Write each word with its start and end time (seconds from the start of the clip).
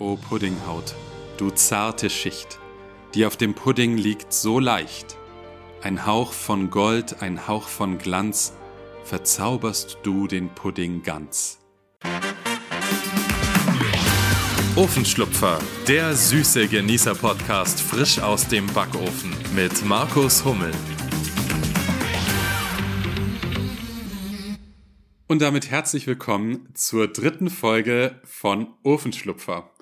O 0.00 0.16
Puddinghaut, 0.16 0.94
du 1.38 1.50
zarte 1.50 2.08
Schicht, 2.08 2.60
die 3.14 3.26
auf 3.26 3.36
dem 3.36 3.54
Pudding 3.54 3.96
liegt 3.96 4.32
so 4.32 4.60
leicht. 4.60 5.16
Ein 5.82 6.06
Hauch 6.06 6.32
von 6.32 6.70
Gold, 6.70 7.20
ein 7.20 7.48
Hauch 7.48 7.66
von 7.66 7.98
Glanz, 7.98 8.52
verzauberst 9.02 9.98
du 10.04 10.28
den 10.28 10.50
Pudding 10.50 11.02
ganz. 11.02 11.58
Ofenschlupfer, 14.76 15.58
der 15.88 16.14
süße 16.14 16.68
Genießer-Podcast 16.68 17.80
frisch 17.80 18.20
aus 18.20 18.46
dem 18.46 18.68
Backofen 18.68 19.34
mit 19.56 19.84
Markus 19.84 20.44
Hummel. 20.44 20.70
Und 25.26 25.42
damit 25.42 25.72
herzlich 25.72 26.06
willkommen 26.06 26.68
zur 26.74 27.08
dritten 27.08 27.50
Folge 27.50 28.20
von 28.22 28.68
Ofenschlupfer. 28.84 29.72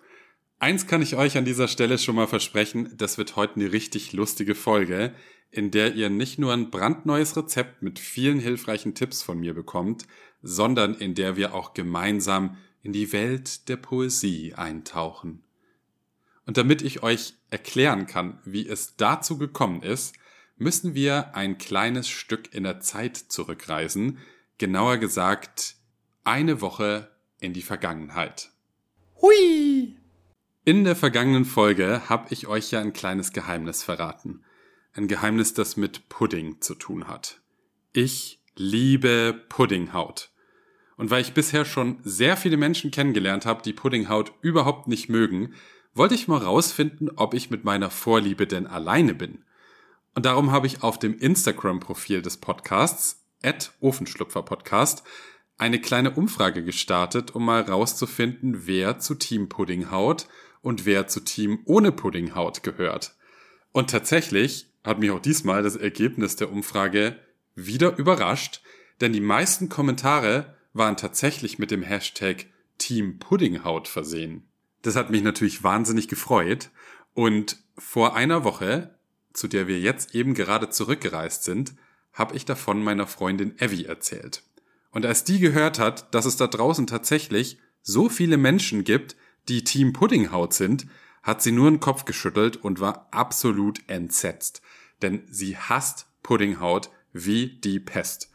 Eins 0.58 0.86
kann 0.86 1.02
ich 1.02 1.16
euch 1.16 1.36
an 1.36 1.44
dieser 1.44 1.68
Stelle 1.68 1.98
schon 1.98 2.16
mal 2.16 2.26
versprechen, 2.26 2.94
das 2.96 3.18
wird 3.18 3.36
heute 3.36 3.56
eine 3.56 3.72
richtig 3.72 4.12
lustige 4.12 4.54
Folge, 4.54 5.14
in 5.50 5.70
der 5.70 5.94
ihr 5.94 6.08
nicht 6.08 6.38
nur 6.38 6.52
ein 6.52 6.70
brandneues 6.70 7.36
Rezept 7.36 7.82
mit 7.82 7.98
vielen 7.98 8.40
hilfreichen 8.40 8.94
Tipps 8.94 9.22
von 9.22 9.38
mir 9.38 9.54
bekommt, 9.54 10.06
sondern 10.42 10.94
in 10.94 11.14
der 11.14 11.36
wir 11.36 11.54
auch 11.54 11.74
gemeinsam 11.74 12.56
in 12.82 12.92
die 12.92 13.12
Welt 13.12 13.68
der 13.68 13.76
Poesie 13.76 14.54
eintauchen. 14.54 15.42
Und 16.46 16.56
damit 16.56 16.82
ich 16.82 17.02
euch 17.02 17.34
erklären 17.50 18.06
kann, 18.06 18.38
wie 18.44 18.66
es 18.66 18.96
dazu 18.96 19.36
gekommen 19.36 19.82
ist, 19.82 20.14
müssen 20.56 20.94
wir 20.94 21.34
ein 21.34 21.58
kleines 21.58 22.08
Stück 22.08 22.54
in 22.54 22.62
der 22.62 22.80
Zeit 22.80 23.16
zurückreisen, 23.16 24.18
genauer 24.56 24.96
gesagt 24.96 25.76
eine 26.24 26.60
Woche 26.60 27.10
in 27.40 27.52
die 27.52 27.62
Vergangenheit. 27.62 28.50
Hui! 29.20 29.96
In 30.68 30.82
der 30.82 30.96
vergangenen 30.96 31.44
Folge 31.44 32.02
habe 32.08 32.26
ich 32.30 32.48
euch 32.48 32.72
ja 32.72 32.80
ein 32.80 32.92
kleines 32.92 33.32
Geheimnis 33.32 33.84
verraten. 33.84 34.42
Ein 34.94 35.06
Geheimnis, 35.06 35.54
das 35.54 35.76
mit 35.76 36.08
Pudding 36.08 36.60
zu 36.60 36.74
tun 36.74 37.06
hat. 37.06 37.40
Ich 37.92 38.40
liebe 38.56 39.44
Puddinghaut. 39.48 40.32
Und 40.96 41.10
weil 41.10 41.20
ich 41.20 41.34
bisher 41.34 41.64
schon 41.64 42.00
sehr 42.02 42.36
viele 42.36 42.56
Menschen 42.56 42.90
kennengelernt 42.90 43.46
habe, 43.46 43.62
die 43.62 43.74
Puddinghaut 43.74 44.32
überhaupt 44.40 44.88
nicht 44.88 45.08
mögen, 45.08 45.54
wollte 45.94 46.16
ich 46.16 46.26
mal 46.26 46.42
rausfinden, 46.42 47.10
ob 47.14 47.34
ich 47.34 47.48
mit 47.48 47.62
meiner 47.62 47.88
Vorliebe 47.88 48.48
denn 48.48 48.66
alleine 48.66 49.14
bin. 49.14 49.44
Und 50.16 50.26
darum 50.26 50.50
habe 50.50 50.66
ich 50.66 50.82
auf 50.82 50.98
dem 50.98 51.16
Instagram-Profil 51.16 52.22
des 52.22 52.38
Podcasts, 52.38 53.24
at 53.40 53.72
Ofenschlupfer-Podcast, 53.80 55.04
eine 55.58 55.80
kleine 55.80 56.10
Umfrage 56.10 56.64
gestartet, 56.64 57.36
um 57.36 57.44
mal 57.44 57.60
rauszufinden, 57.60 58.66
wer 58.66 58.98
zu 58.98 59.14
Team 59.14 59.48
Puddinghaut 59.48 60.26
und 60.66 60.84
wer 60.84 61.06
zu 61.06 61.20
Team 61.20 61.60
ohne 61.64 61.92
Puddinghaut 61.92 62.64
gehört. 62.64 63.14
Und 63.70 63.88
tatsächlich 63.88 64.66
hat 64.82 64.98
mich 64.98 65.12
auch 65.12 65.20
diesmal 65.20 65.62
das 65.62 65.76
Ergebnis 65.76 66.34
der 66.34 66.50
Umfrage 66.50 67.20
wieder 67.54 67.96
überrascht, 67.96 68.62
denn 69.00 69.12
die 69.12 69.20
meisten 69.20 69.68
Kommentare 69.68 70.56
waren 70.72 70.96
tatsächlich 70.96 71.60
mit 71.60 71.70
dem 71.70 71.84
Hashtag 71.84 72.46
Team 72.78 73.20
Puddinghaut 73.20 73.86
versehen. 73.86 74.48
Das 74.82 74.96
hat 74.96 75.08
mich 75.08 75.22
natürlich 75.22 75.62
wahnsinnig 75.62 76.08
gefreut 76.08 76.70
und 77.14 77.58
vor 77.78 78.16
einer 78.16 78.42
Woche, 78.42 78.98
zu 79.34 79.46
der 79.46 79.68
wir 79.68 79.78
jetzt 79.78 80.16
eben 80.16 80.34
gerade 80.34 80.68
zurückgereist 80.68 81.44
sind, 81.44 81.74
habe 82.12 82.34
ich 82.34 82.44
davon 82.44 82.82
meiner 82.82 83.06
Freundin 83.06 83.56
Evie 83.60 83.84
erzählt. 83.84 84.42
Und 84.90 85.06
als 85.06 85.22
die 85.22 85.38
gehört 85.38 85.78
hat, 85.78 86.12
dass 86.12 86.26
es 86.26 86.36
da 86.36 86.48
draußen 86.48 86.88
tatsächlich 86.88 87.60
so 87.82 88.08
viele 88.08 88.36
Menschen 88.36 88.82
gibt, 88.82 89.14
die 89.48 89.64
Team 89.64 89.92
Puddinghaut 89.92 90.52
sind, 90.52 90.86
hat 91.22 91.42
sie 91.42 91.52
nur 91.52 91.70
den 91.70 91.80
Kopf 91.80 92.04
geschüttelt 92.04 92.56
und 92.56 92.80
war 92.80 93.08
absolut 93.10 93.80
entsetzt. 93.88 94.62
Denn 95.02 95.22
sie 95.28 95.56
hasst 95.56 96.06
Puddinghaut 96.22 96.90
wie 97.12 97.60
die 97.60 97.80
Pest. 97.80 98.30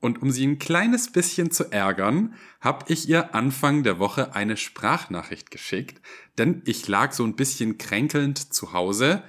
Und 0.00 0.20
um 0.20 0.32
sie 0.32 0.46
ein 0.46 0.58
kleines 0.58 1.12
bisschen 1.12 1.52
zu 1.52 1.70
ärgern, 1.70 2.34
habe 2.60 2.86
ich 2.88 3.08
ihr 3.08 3.36
Anfang 3.36 3.84
der 3.84 4.00
Woche 4.00 4.34
eine 4.34 4.56
Sprachnachricht 4.56 5.52
geschickt, 5.52 6.00
denn 6.38 6.62
ich 6.64 6.88
lag 6.88 7.12
so 7.12 7.22
ein 7.24 7.36
bisschen 7.36 7.78
kränkelnd 7.78 8.52
zu 8.52 8.72
Hause 8.72 9.22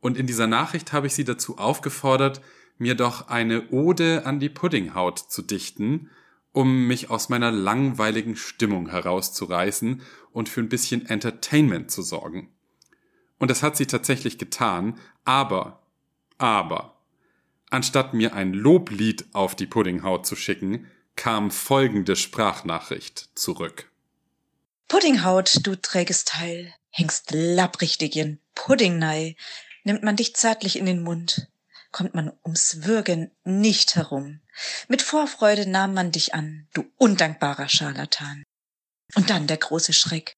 und 0.00 0.16
in 0.16 0.26
dieser 0.26 0.46
Nachricht 0.46 0.92
habe 0.92 1.06
ich 1.06 1.14
sie 1.14 1.24
dazu 1.24 1.58
aufgefordert, 1.58 2.40
mir 2.78 2.94
doch 2.94 3.28
eine 3.28 3.68
Ode 3.70 4.26
an 4.26 4.40
die 4.40 4.48
Puddinghaut 4.48 5.18
zu 5.18 5.42
dichten, 5.42 6.10
um 6.52 6.86
mich 6.86 7.10
aus 7.10 7.28
meiner 7.28 7.50
langweiligen 7.50 8.36
Stimmung 8.36 8.90
herauszureißen 8.90 10.02
und 10.32 10.48
für 10.48 10.60
ein 10.60 10.68
bisschen 10.68 11.06
Entertainment 11.06 11.90
zu 11.90 12.02
sorgen. 12.02 12.52
Und 13.38 13.50
das 13.50 13.62
hat 13.62 13.76
sie 13.76 13.86
tatsächlich 13.86 14.38
getan, 14.38 14.98
aber, 15.24 15.82
aber, 16.38 16.96
anstatt 17.70 18.14
mir 18.14 18.34
ein 18.34 18.52
Loblied 18.52 19.26
auf 19.32 19.54
die 19.54 19.66
Puddinghaut 19.66 20.26
zu 20.26 20.36
schicken, 20.36 20.90
kam 21.16 21.50
folgende 21.50 22.16
Sprachnachricht 22.16 23.30
zurück. 23.34 23.90
Puddinghaut, 24.88 25.66
du 25.66 25.76
träges 25.76 26.24
Teil, 26.24 26.72
hängst 26.90 27.30
lapprichtig 27.32 28.16
in 28.16 28.38
Puddingnei, 28.54 29.36
nimmt 29.84 30.02
man 30.02 30.16
dich 30.16 30.34
zärtlich 30.34 30.78
in 30.78 30.86
den 30.86 31.02
Mund, 31.02 31.48
kommt 31.92 32.14
man 32.14 32.32
ums 32.44 32.84
Würgen 32.84 33.30
nicht 33.44 33.96
herum. 33.96 34.40
Mit 34.88 35.02
Vorfreude 35.02 35.68
nahm 35.68 35.94
man 35.94 36.12
dich 36.12 36.34
an, 36.34 36.66
du 36.74 36.90
undankbarer 36.96 37.68
Scharlatan. 37.68 38.44
Und 39.14 39.30
dann 39.30 39.46
der 39.46 39.56
große 39.56 39.92
Schreck. 39.92 40.34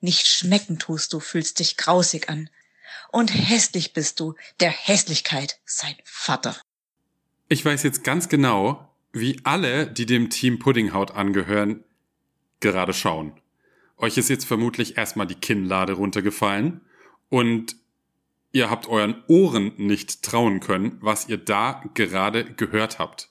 Nicht 0.00 0.26
schmecken 0.26 0.78
tust 0.78 1.12
du, 1.12 1.20
fühlst 1.20 1.60
dich 1.60 1.76
grausig 1.76 2.28
an. 2.28 2.50
Und 3.10 3.28
hässlich 3.28 3.92
bist 3.92 4.20
du, 4.20 4.34
der 4.60 4.70
Hässlichkeit 4.70 5.60
sein 5.64 5.94
Vater. 6.04 6.60
Ich 7.48 7.64
weiß 7.64 7.82
jetzt 7.82 8.02
ganz 8.02 8.28
genau, 8.28 8.88
wie 9.12 9.40
alle, 9.44 9.86
die 9.86 10.06
dem 10.06 10.30
Team 10.30 10.58
Puddinghaut 10.58 11.12
angehören, 11.12 11.84
gerade 12.60 12.94
schauen. 12.94 13.38
Euch 13.98 14.16
ist 14.16 14.30
jetzt 14.30 14.46
vermutlich 14.46 14.96
erstmal 14.96 15.26
die 15.26 15.34
Kinnlade 15.34 15.92
runtergefallen 15.92 16.80
und 17.28 17.76
ihr 18.50 18.70
habt 18.70 18.88
euren 18.88 19.22
Ohren 19.28 19.72
nicht 19.76 20.22
trauen 20.22 20.60
können, 20.60 20.98
was 21.00 21.28
ihr 21.28 21.38
da 21.38 21.82
gerade 21.94 22.44
gehört 22.54 22.98
habt. 22.98 23.28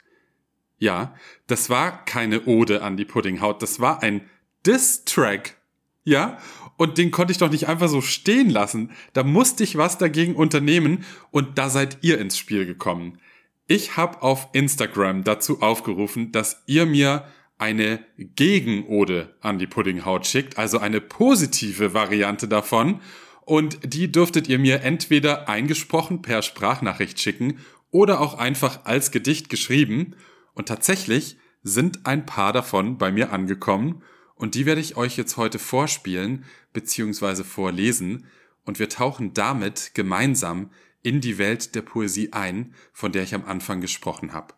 Ja, 0.82 1.14
das 1.46 1.70
war 1.70 2.06
keine 2.06 2.46
Ode 2.46 2.82
an 2.82 2.98
die 2.98 3.06
Puddinghaut, 3.06 3.62
das 3.62 3.80
war 3.80 4.02
ein 4.02 4.28
Diss-Track. 4.66 5.56
Ja, 6.04 6.40
und 6.76 6.98
den 6.98 7.12
konnte 7.12 7.32
ich 7.32 7.38
doch 7.38 7.52
nicht 7.52 7.68
einfach 7.68 7.88
so 7.88 8.02
stehen 8.02 8.50
lassen. 8.50 8.90
Da 9.14 9.22
musste 9.22 9.64
ich 9.64 9.78
was 9.78 10.00
dagegen 10.00 10.36
unternehmen 10.36 11.06
und 11.30 11.60
da 11.60 11.70
seid 11.70 12.00
ihr 12.02 12.20
ins 12.20 12.36
Spiel 12.36 12.66
gekommen. 12.66 13.20
Ich 13.68 13.96
habe 13.96 14.24
auf 14.24 14.50
Instagram 14.54 15.24
dazu 15.24 15.62
aufgerufen, 15.62 16.32
dass 16.32 16.64
ihr 16.66 16.88
mir 16.88 17.26
eine 17.60 18.04
Gegenode 18.18 19.36
an 19.40 19.60
die 19.60 19.68
Puddinghaut 19.68 20.26
schickt, 20.26 20.58
also 20.58 20.80
eine 20.80 21.00
positive 21.00 21.94
Variante 21.94 22.48
davon. 22.48 23.02
Und 23.46 23.78
die 23.84 24.12
dürftet 24.12 24.50
ihr 24.50 24.58
mir 24.58 24.82
entweder 24.82 25.48
eingesprochen 25.48 26.24
per 26.24 26.42
Sprachnachricht 26.42 27.20
schicken 27.20 27.60
oder 27.92 28.20
auch 28.20 28.40
einfach 28.40 28.86
als 28.86 29.12
Gedicht 29.12 29.50
geschrieben. 29.50 30.16
Und 30.54 30.68
tatsächlich 30.68 31.38
sind 31.64 32.06
ein 32.06 32.26
paar 32.26 32.54
davon 32.54 32.98
bei 32.98 33.12
mir 33.12 33.32
angekommen 33.32 34.04
und 34.36 34.56
die 34.56 34.66
werde 34.66 34.82
ich 34.82 34.98
euch 34.98 35.18
jetzt 35.18 35.38
heute 35.38 35.60
vorspielen 35.60 36.46
bzw. 36.74 37.44
vorlesen 37.44 38.26
und 38.66 38.80
wir 38.80 38.90
tauchen 38.90 39.34
damit 39.34 39.92
gemeinsam 39.94 40.72
in 41.04 41.22
die 41.22 41.38
Welt 41.38 41.76
der 41.76 41.82
Poesie 41.82 42.34
ein, 42.34 42.74
von 42.94 43.12
der 43.12 43.24
ich 43.24 43.34
am 43.34 43.46
Anfang 43.46 43.82
gesprochen 43.82 44.34
habe. 44.34 44.54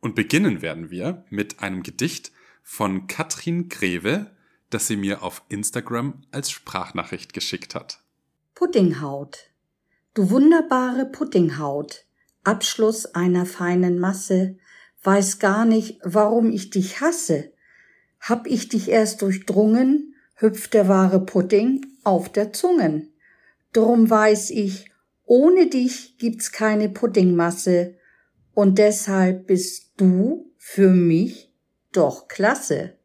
Und 0.00 0.14
beginnen 0.14 0.62
werden 0.62 0.90
wir 0.90 1.24
mit 1.30 1.60
einem 1.60 1.82
Gedicht 1.82 2.32
von 2.62 3.06
Katrin 3.06 3.68
Greve, 3.68 4.30
das 4.70 4.86
sie 4.86 4.96
mir 4.96 5.22
auf 5.22 5.42
Instagram 5.48 6.22
als 6.30 6.50
Sprachnachricht 6.50 7.32
geschickt 7.32 7.74
hat. 7.74 8.00
Puddinghaut. 8.54 9.50
Du 10.14 10.30
wunderbare 10.30 11.06
Puddinghaut, 11.06 12.04
Abschluss 12.44 13.06
einer 13.06 13.46
feinen 13.46 13.98
Masse, 13.98 14.58
weiß 15.02 15.38
gar 15.38 15.64
nicht, 15.64 15.98
warum 16.02 16.50
ich 16.50 16.70
dich 16.70 17.00
hasse. 17.00 17.52
Hab 18.20 18.46
ich 18.46 18.68
dich 18.68 18.88
erst 18.88 19.22
durchdrungen, 19.22 20.14
hüpft 20.34 20.74
der 20.74 20.88
wahre 20.88 21.24
Pudding 21.24 21.86
auf 22.04 22.30
der 22.30 22.52
Zungen. 22.52 23.12
Drum 23.72 24.08
weiß 24.08 24.50
ich, 24.50 24.90
ohne 25.24 25.68
dich 25.68 26.18
gibt's 26.18 26.52
keine 26.52 26.88
Puddingmasse, 26.88 27.96
und 28.54 28.78
deshalb 28.78 29.46
bist 29.46 29.92
du 29.96 30.52
für 30.58 30.90
mich 30.90 31.50
doch 31.92 32.28
klasse. 32.28 32.98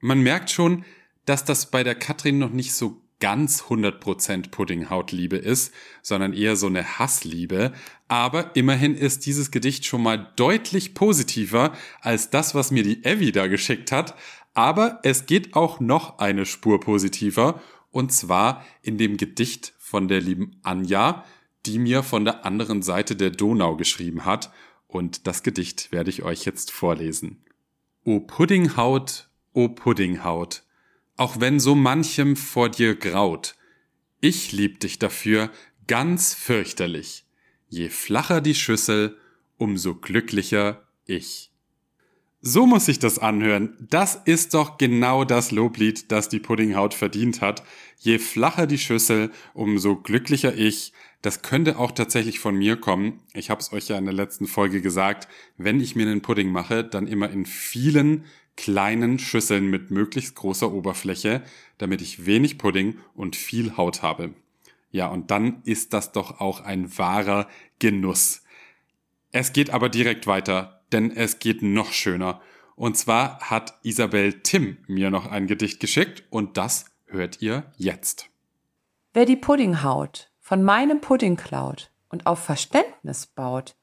Man 0.00 0.20
merkt 0.20 0.50
schon, 0.50 0.84
dass 1.24 1.44
das 1.44 1.70
bei 1.70 1.84
der 1.84 1.94
Katrin 1.94 2.38
noch 2.38 2.50
nicht 2.50 2.74
so 2.74 3.01
ganz 3.22 3.62
100% 3.68 4.50
Puddinghautliebe 4.50 5.36
ist, 5.36 5.72
sondern 6.02 6.32
eher 6.32 6.56
so 6.56 6.66
eine 6.66 6.98
Hassliebe. 6.98 7.72
Aber 8.08 8.56
immerhin 8.56 8.96
ist 8.96 9.26
dieses 9.26 9.52
Gedicht 9.52 9.86
schon 9.86 10.02
mal 10.02 10.32
deutlich 10.34 10.92
positiver 10.92 11.72
als 12.00 12.30
das, 12.30 12.56
was 12.56 12.72
mir 12.72 12.82
die 12.82 13.04
Evie 13.04 13.30
da 13.30 13.46
geschickt 13.46 13.92
hat. 13.92 14.16
Aber 14.54 14.98
es 15.04 15.26
geht 15.26 15.54
auch 15.54 15.78
noch 15.78 16.18
eine 16.18 16.44
Spur 16.44 16.80
positiver, 16.80 17.62
und 17.92 18.10
zwar 18.12 18.64
in 18.82 18.98
dem 18.98 19.18
Gedicht 19.18 19.72
von 19.78 20.08
der 20.08 20.20
lieben 20.20 20.56
Anja, 20.64 21.24
die 21.64 21.78
mir 21.78 22.02
von 22.02 22.24
der 22.24 22.44
anderen 22.44 22.82
Seite 22.82 23.14
der 23.14 23.30
Donau 23.30 23.76
geschrieben 23.76 24.24
hat, 24.24 24.50
und 24.88 25.28
das 25.28 25.44
Gedicht 25.44 25.92
werde 25.92 26.10
ich 26.10 26.24
euch 26.24 26.44
jetzt 26.44 26.72
vorlesen. 26.72 27.44
O 28.04 28.18
Puddinghaut, 28.18 29.28
o 29.52 29.68
Puddinghaut, 29.68 30.64
auch 31.22 31.38
wenn 31.38 31.60
so 31.60 31.76
manchem 31.76 32.34
vor 32.34 32.68
dir 32.68 32.96
graut, 32.96 33.54
ich 34.20 34.50
lieb 34.50 34.80
dich 34.80 34.98
dafür 34.98 35.50
ganz 35.86 36.34
fürchterlich. 36.34 37.24
Je 37.68 37.90
flacher 37.90 38.40
die 38.40 38.56
Schüssel, 38.56 39.16
umso 39.56 39.94
glücklicher 39.94 40.82
ich. 41.06 41.52
So 42.40 42.66
muss 42.66 42.86
sich 42.86 42.98
das 42.98 43.20
anhören. 43.20 43.76
Das 43.78 44.16
ist 44.24 44.54
doch 44.54 44.78
genau 44.78 45.24
das 45.24 45.52
Loblied, 45.52 46.10
das 46.10 46.28
die 46.28 46.40
Puddinghaut 46.40 46.92
verdient 46.92 47.40
hat. 47.40 47.62
Je 47.98 48.18
flacher 48.18 48.66
die 48.66 48.78
Schüssel, 48.78 49.30
umso 49.54 49.94
glücklicher 49.94 50.56
ich. 50.56 50.92
Das 51.20 51.42
könnte 51.42 51.78
auch 51.78 51.92
tatsächlich 51.92 52.40
von 52.40 52.56
mir 52.56 52.74
kommen. 52.74 53.20
Ich 53.32 53.48
habe 53.48 53.60
es 53.60 53.72
euch 53.72 53.86
ja 53.86 53.96
in 53.96 54.06
der 54.06 54.12
letzten 54.12 54.48
Folge 54.48 54.82
gesagt. 54.82 55.28
Wenn 55.56 55.80
ich 55.80 55.94
mir 55.94 56.02
einen 56.02 56.20
Pudding 56.20 56.50
mache, 56.50 56.82
dann 56.82 57.06
immer 57.06 57.30
in 57.30 57.46
vielen 57.46 58.24
kleinen 58.56 59.18
Schüsseln 59.18 59.68
mit 59.68 59.90
möglichst 59.90 60.34
großer 60.34 60.72
Oberfläche, 60.72 61.42
damit 61.78 62.02
ich 62.02 62.26
wenig 62.26 62.58
Pudding 62.58 62.98
und 63.14 63.36
viel 63.36 63.76
Haut 63.76 64.02
habe. 64.02 64.34
Ja, 64.90 65.06
und 65.06 65.30
dann 65.30 65.62
ist 65.64 65.92
das 65.92 66.12
doch 66.12 66.40
auch 66.40 66.60
ein 66.60 66.98
wahrer 66.98 67.48
Genuss. 67.78 68.42
Es 69.30 69.52
geht 69.52 69.70
aber 69.70 69.88
direkt 69.88 70.26
weiter 70.26 70.82
denn 70.92 71.10
es 71.10 71.38
geht 71.38 71.62
noch 71.62 71.92
schöner. 71.92 72.40
Und 72.76 72.96
zwar 72.96 73.38
hat 73.50 73.78
Isabel 73.82 74.40
Tim 74.42 74.78
mir 74.86 75.10
noch 75.10 75.26
ein 75.26 75.46
Gedicht 75.46 75.80
geschickt 75.80 76.24
und 76.30 76.56
das 76.56 76.86
hört 77.06 77.42
ihr 77.42 77.64
jetzt. 77.76 78.28
Wer 79.12 79.26
die 79.26 79.36
Puddinghaut 79.36 80.30
von 80.40 80.62
meinem 80.62 81.00
Pudding 81.00 81.36
klaut 81.36 81.90
und 82.08 82.26
auf 82.26 82.38
Verständnis 82.42 83.26
baut, 83.26 83.76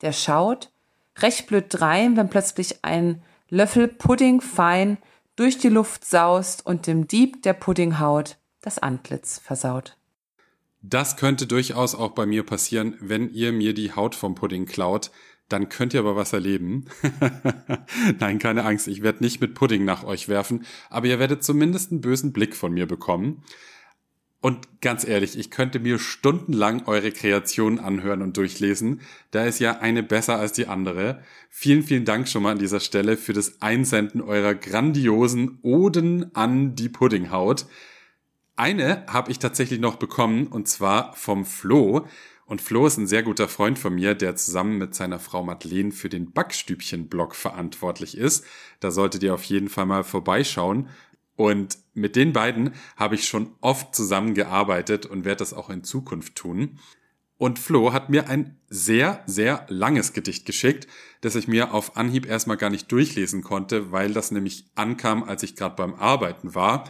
der 0.00 0.12
schaut 0.12 0.70
recht 1.18 1.46
blöd 1.46 1.66
drein, 1.68 2.16
wenn 2.16 2.30
plötzlich 2.30 2.84
ein 2.84 3.22
Löffel 3.54 3.86
Pudding 3.86 4.40
fein 4.40 4.96
durch 5.36 5.58
die 5.58 5.68
Luft 5.68 6.06
saust 6.06 6.64
und 6.64 6.86
dem 6.86 7.06
Dieb 7.06 7.42
der 7.42 7.52
Puddinghaut 7.52 8.38
das 8.62 8.78
Antlitz 8.78 9.38
versaut. 9.40 9.98
Das 10.80 11.18
könnte 11.18 11.46
durchaus 11.46 11.94
auch 11.94 12.12
bei 12.12 12.24
mir 12.24 12.46
passieren, 12.46 12.96
wenn 13.00 13.28
ihr 13.28 13.52
mir 13.52 13.74
die 13.74 13.92
Haut 13.92 14.14
vom 14.14 14.34
Pudding 14.34 14.64
klaut 14.64 15.10
dann 15.52 15.68
könnt 15.68 15.92
ihr 15.92 16.00
aber 16.00 16.16
was 16.16 16.32
erleben. 16.32 16.86
Nein, 18.18 18.38
keine 18.38 18.64
Angst, 18.64 18.88
ich 18.88 19.02
werde 19.02 19.22
nicht 19.22 19.40
mit 19.40 19.54
Pudding 19.54 19.84
nach 19.84 20.04
euch 20.04 20.28
werfen, 20.28 20.64
aber 20.88 21.06
ihr 21.06 21.18
werdet 21.18 21.44
zumindest 21.44 21.90
einen 21.90 22.00
bösen 22.00 22.32
Blick 22.32 22.56
von 22.56 22.72
mir 22.72 22.86
bekommen. 22.86 23.42
Und 24.42 24.80
ganz 24.80 25.06
ehrlich, 25.06 25.38
ich 25.38 25.52
könnte 25.52 25.78
mir 25.78 26.00
stundenlang 26.00 26.82
eure 26.86 27.12
Kreationen 27.12 27.78
anhören 27.78 28.22
und 28.22 28.36
durchlesen. 28.36 29.00
Da 29.30 29.44
ist 29.44 29.60
ja 29.60 29.78
eine 29.78 30.02
besser 30.02 30.36
als 30.36 30.52
die 30.52 30.66
andere. 30.66 31.22
Vielen, 31.48 31.84
vielen 31.84 32.04
Dank 32.04 32.28
schon 32.28 32.42
mal 32.42 32.50
an 32.50 32.58
dieser 32.58 32.80
Stelle 32.80 33.16
für 33.16 33.34
das 33.34 33.62
Einsenden 33.62 34.20
eurer 34.20 34.56
grandiosen 34.56 35.60
Oden 35.62 36.34
an 36.34 36.74
die 36.74 36.88
Puddinghaut. 36.88 37.66
Eine 38.56 39.06
habe 39.06 39.30
ich 39.30 39.38
tatsächlich 39.38 39.78
noch 39.78 39.94
bekommen 39.94 40.48
und 40.48 40.66
zwar 40.66 41.14
vom 41.14 41.44
Flo. 41.44 42.08
Und 42.44 42.60
Flo 42.60 42.84
ist 42.88 42.96
ein 42.96 43.06
sehr 43.06 43.22
guter 43.22 43.46
Freund 43.46 43.78
von 43.78 43.94
mir, 43.94 44.16
der 44.16 44.34
zusammen 44.34 44.76
mit 44.76 44.92
seiner 44.96 45.20
Frau 45.20 45.44
Madeleine 45.44 45.92
für 45.92 46.08
den 46.08 46.32
Backstübchen-Blog 46.32 47.36
verantwortlich 47.36 48.18
ist. 48.18 48.44
Da 48.80 48.90
solltet 48.90 49.22
ihr 49.22 49.34
auf 49.34 49.44
jeden 49.44 49.68
Fall 49.68 49.86
mal 49.86 50.02
vorbeischauen. 50.02 50.88
Und 51.42 51.78
mit 51.92 52.14
den 52.14 52.32
beiden 52.32 52.72
habe 52.94 53.16
ich 53.16 53.26
schon 53.26 53.50
oft 53.60 53.96
zusammengearbeitet 53.96 55.06
und 55.06 55.24
werde 55.24 55.40
das 55.40 55.52
auch 55.52 55.70
in 55.70 55.82
Zukunft 55.82 56.36
tun. 56.36 56.78
Und 57.36 57.58
Flo 57.58 57.92
hat 57.92 58.10
mir 58.10 58.28
ein 58.28 58.60
sehr, 58.68 59.24
sehr 59.26 59.66
langes 59.68 60.12
Gedicht 60.12 60.46
geschickt, 60.46 60.86
das 61.20 61.34
ich 61.34 61.48
mir 61.48 61.74
auf 61.74 61.96
Anhieb 61.96 62.26
erstmal 62.26 62.58
gar 62.58 62.70
nicht 62.70 62.92
durchlesen 62.92 63.42
konnte, 63.42 63.90
weil 63.90 64.12
das 64.12 64.30
nämlich 64.30 64.66
ankam, 64.76 65.24
als 65.24 65.42
ich 65.42 65.56
gerade 65.56 65.74
beim 65.74 65.94
Arbeiten 65.94 66.54
war. 66.54 66.88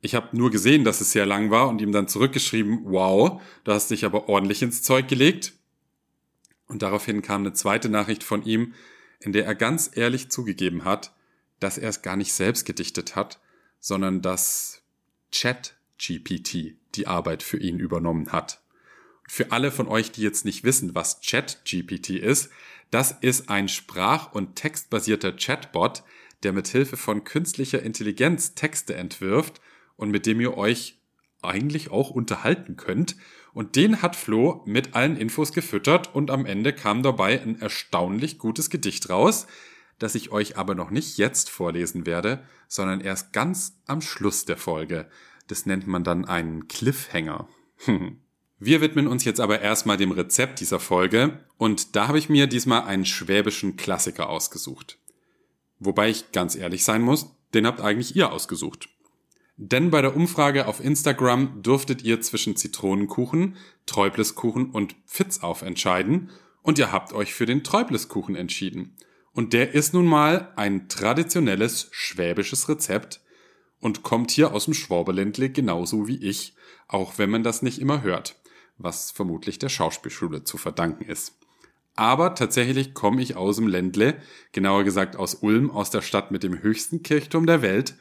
Ich 0.00 0.16
habe 0.16 0.36
nur 0.36 0.50
gesehen, 0.50 0.82
dass 0.82 1.00
es 1.00 1.12
sehr 1.12 1.24
lang 1.24 1.52
war 1.52 1.68
und 1.68 1.80
ihm 1.80 1.92
dann 1.92 2.08
zurückgeschrieben, 2.08 2.80
wow, 2.86 3.40
du 3.62 3.70
hast 3.70 3.92
dich 3.92 4.04
aber 4.04 4.28
ordentlich 4.28 4.62
ins 4.62 4.82
Zeug 4.82 5.06
gelegt. 5.06 5.52
Und 6.66 6.82
daraufhin 6.82 7.22
kam 7.22 7.42
eine 7.42 7.52
zweite 7.52 7.88
Nachricht 7.88 8.24
von 8.24 8.44
ihm, 8.44 8.74
in 9.20 9.32
der 9.32 9.46
er 9.46 9.54
ganz 9.54 9.92
ehrlich 9.94 10.28
zugegeben 10.28 10.84
hat, 10.84 11.14
dass 11.60 11.78
er 11.78 11.90
es 11.90 12.02
gar 12.02 12.16
nicht 12.16 12.32
selbst 12.32 12.64
gedichtet 12.64 13.14
hat, 13.14 13.38
sondern 13.82 14.22
dass 14.22 14.80
ChatGPT 15.32 16.76
die 16.94 17.06
Arbeit 17.06 17.42
für 17.42 17.58
ihn 17.58 17.78
übernommen 17.78 18.32
hat. 18.32 18.62
Für 19.28 19.50
alle 19.50 19.70
von 19.72 19.88
euch, 19.88 20.12
die 20.12 20.22
jetzt 20.22 20.44
nicht 20.44 20.62
wissen, 20.62 20.94
was 20.94 21.20
ChatGPT 21.20 22.10
ist, 22.10 22.50
das 22.90 23.10
ist 23.20 23.48
ein 23.48 23.68
sprach- 23.68 24.32
und 24.32 24.54
textbasierter 24.56 25.32
Chatbot, 25.32 26.04
der 26.44 26.52
mit 26.52 26.68
Hilfe 26.68 26.96
von 26.96 27.24
künstlicher 27.24 27.82
Intelligenz 27.82 28.54
Texte 28.54 28.94
entwirft 28.94 29.60
und 29.96 30.10
mit 30.10 30.26
dem 30.26 30.40
ihr 30.40 30.56
euch 30.56 30.98
eigentlich 31.42 31.90
auch 31.90 32.10
unterhalten 32.10 32.76
könnt. 32.76 33.16
Und 33.52 33.74
den 33.74 34.00
hat 34.00 34.14
Flo 34.14 34.62
mit 34.64 34.94
allen 34.94 35.16
Infos 35.16 35.52
gefüttert 35.52 36.14
und 36.14 36.30
am 36.30 36.46
Ende 36.46 36.72
kam 36.72 37.02
dabei 37.02 37.40
ein 37.40 37.60
erstaunlich 37.60 38.38
gutes 38.38 38.70
Gedicht 38.70 39.10
raus, 39.10 39.46
das 40.02 40.14
ich 40.14 40.32
euch 40.32 40.56
aber 40.56 40.74
noch 40.74 40.90
nicht 40.90 41.18
jetzt 41.18 41.48
vorlesen 41.48 42.06
werde, 42.06 42.42
sondern 42.68 43.00
erst 43.00 43.32
ganz 43.32 43.80
am 43.86 44.00
Schluss 44.00 44.44
der 44.44 44.56
Folge. 44.56 45.08
Das 45.46 45.66
nennt 45.66 45.86
man 45.86 46.04
dann 46.04 46.24
einen 46.24 46.68
Cliffhanger. 46.68 47.48
Wir 48.58 48.80
widmen 48.80 49.08
uns 49.08 49.24
jetzt 49.24 49.40
aber 49.40 49.60
erstmal 49.60 49.96
dem 49.96 50.12
Rezept 50.12 50.60
dieser 50.60 50.80
Folge 50.80 51.40
und 51.56 51.96
da 51.96 52.08
habe 52.08 52.18
ich 52.18 52.28
mir 52.28 52.46
diesmal 52.46 52.82
einen 52.82 53.04
schwäbischen 53.04 53.76
Klassiker 53.76 54.28
ausgesucht. 54.28 54.98
Wobei 55.78 56.10
ich 56.10 56.30
ganz 56.32 56.54
ehrlich 56.54 56.84
sein 56.84 57.02
muss, 57.02 57.34
den 57.54 57.66
habt 57.66 57.80
eigentlich 57.80 58.14
ihr 58.14 58.32
ausgesucht. 58.32 58.88
Denn 59.56 59.90
bei 59.90 60.00
der 60.00 60.16
Umfrage 60.16 60.66
auf 60.66 60.82
Instagram 60.82 61.62
durftet 61.62 62.02
ihr 62.02 62.20
zwischen 62.20 62.56
Zitronenkuchen, 62.56 63.56
Träubleskuchen 63.86 64.70
und 64.70 64.94
Pfitzauf 65.06 65.62
entscheiden 65.62 66.30
und 66.62 66.78
ihr 66.78 66.92
habt 66.92 67.12
euch 67.12 67.34
für 67.34 67.46
den 67.46 67.62
Träubleskuchen 67.64 68.34
entschieden. 68.34 68.96
Und 69.32 69.52
der 69.52 69.74
ist 69.74 69.94
nun 69.94 70.06
mal 70.06 70.52
ein 70.56 70.88
traditionelles 70.88 71.88
schwäbisches 71.90 72.68
Rezept 72.68 73.20
und 73.80 74.02
kommt 74.02 74.30
hier 74.30 74.52
aus 74.52 74.66
dem 74.66 74.74
Schwaberländle 74.74 75.50
genauso 75.50 76.06
wie 76.06 76.18
ich, 76.18 76.54
auch 76.86 77.18
wenn 77.18 77.30
man 77.30 77.42
das 77.42 77.62
nicht 77.62 77.80
immer 77.80 78.02
hört, 78.02 78.36
was 78.76 79.10
vermutlich 79.10 79.58
der 79.58 79.70
Schauspielschule 79.70 80.44
zu 80.44 80.58
verdanken 80.58 81.04
ist. 81.04 81.38
Aber 81.94 82.34
tatsächlich 82.34 82.94
komme 82.94 83.22
ich 83.22 83.36
aus 83.36 83.56
dem 83.56 83.66
Ländle, 83.66 84.16
genauer 84.52 84.84
gesagt 84.84 85.16
aus 85.16 85.34
Ulm, 85.36 85.70
aus 85.70 85.90
der 85.90 86.02
Stadt 86.02 86.30
mit 86.30 86.42
dem 86.42 86.62
höchsten 86.62 87.02
Kirchturm 87.02 87.46
der 87.46 87.62
Welt 87.62 87.94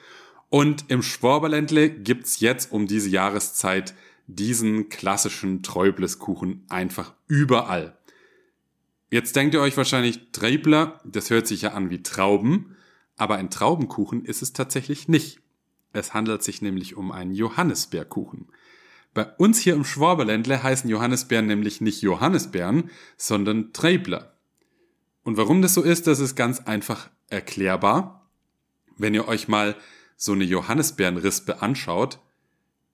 und 0.50 0.85
im 0.89 1.01
Schwaberländle 1.01 1.89
gibt's 1.89 2.41
jetzt 2.41 2.71
um 2.73 2.85
diese 2.85 3.09
Jahreszeit 3.09 3.93
diesen 4.27 4.89
klassischen 4.89 5.63
Träubleskuchen 5.63 6.65
einfach 6.69 7.13
überall. 7.27 7.97
Jetzt 9.11 9.35
denkt 9.35 9.53
ihr 9.53 9.61
euch 9.61 9.75
wahrscheinlich, 9.75 10.31
Treibler, 10.31 11.01
das 11.03 11.29
hört 11.29 11.45
sich 11.45 11.63
ja 11.63 11.73
an 11.73 11.89
wie 11.89 12.01
Trauben, 12.01 12.77
aber 13.17 13.35
ein 13.35 13.49
Traubenkuchen 13.49 14.23
ist 14.23 14.41
es 14.41 14.53
tatsächlich 14.53 15.09
nicht. 15.09 15.41
Es 15.91 16.13
handelt 16.13 16.43
sich 16.43 16.61
nämlich 16.61 16.95
um 16.95 17.11
einen 17.11 17.33
Johannisbeerkuchen. 17.33 18.47
Bei 19.13 19.25
uns 19.25 19.59
hier 19.59 19.73
im 19.73 19.83
Schwaberländle 19.83 20.63
heißen 20.63 20.89
Johannisbeeren 20.89 21.45
nämlich 21.45 21.81
nicht 21.81 22.01
Johannisbeeren, 22.01 22.89
sondern 23.17 23.73
Treibler. 23.73 24.37
Und 25.23 25.35
warum 25.35 25.61
das 25.61 25.73
so 25.73 25.81
ist, 25.81 26.07
das 26.07 26.21
ist 26.21 26.35
ganz 26.35 26.61
einfach 26.61 27.09
erklärbar. 27.27 28.29
Wenn 28.95 29.13
ihr 29.13 29.27
euch 29.27 29.49
mal 29.49 29.75
so 30.15 30.31
eine 30.31 30.45
Johannisbeerenrispe 30.45 31.61
anschaut, 31.61 32.19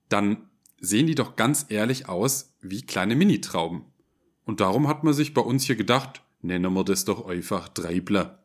dann 0.10 0.50
sehen 0.80 1.06
die 1.06 1.16
doch 1.16 1.36
ganz 1.36 1.68
ehrlich 1.70 2.10
aus 2.10 2.56
wie 2.60 2.82
kleine 2.82 3.16
Minitrauben. 3.16 3.86
Und 4.48 4.62
darum 4.62 4.88
hat 4.88 5.04
man 5.04 5.14
sich 5.14 5.34
bei 5.34 5.42
uns 5.42 5.66
hier 5.66 5.76
gedacht, 5.76 6.22
nennen 6.42 6.74
wir 6.74 6.86
das 6.86 7.04
doch 7.04 7.28
einfach 7.28 7.68
Treibler. 7.68 8.40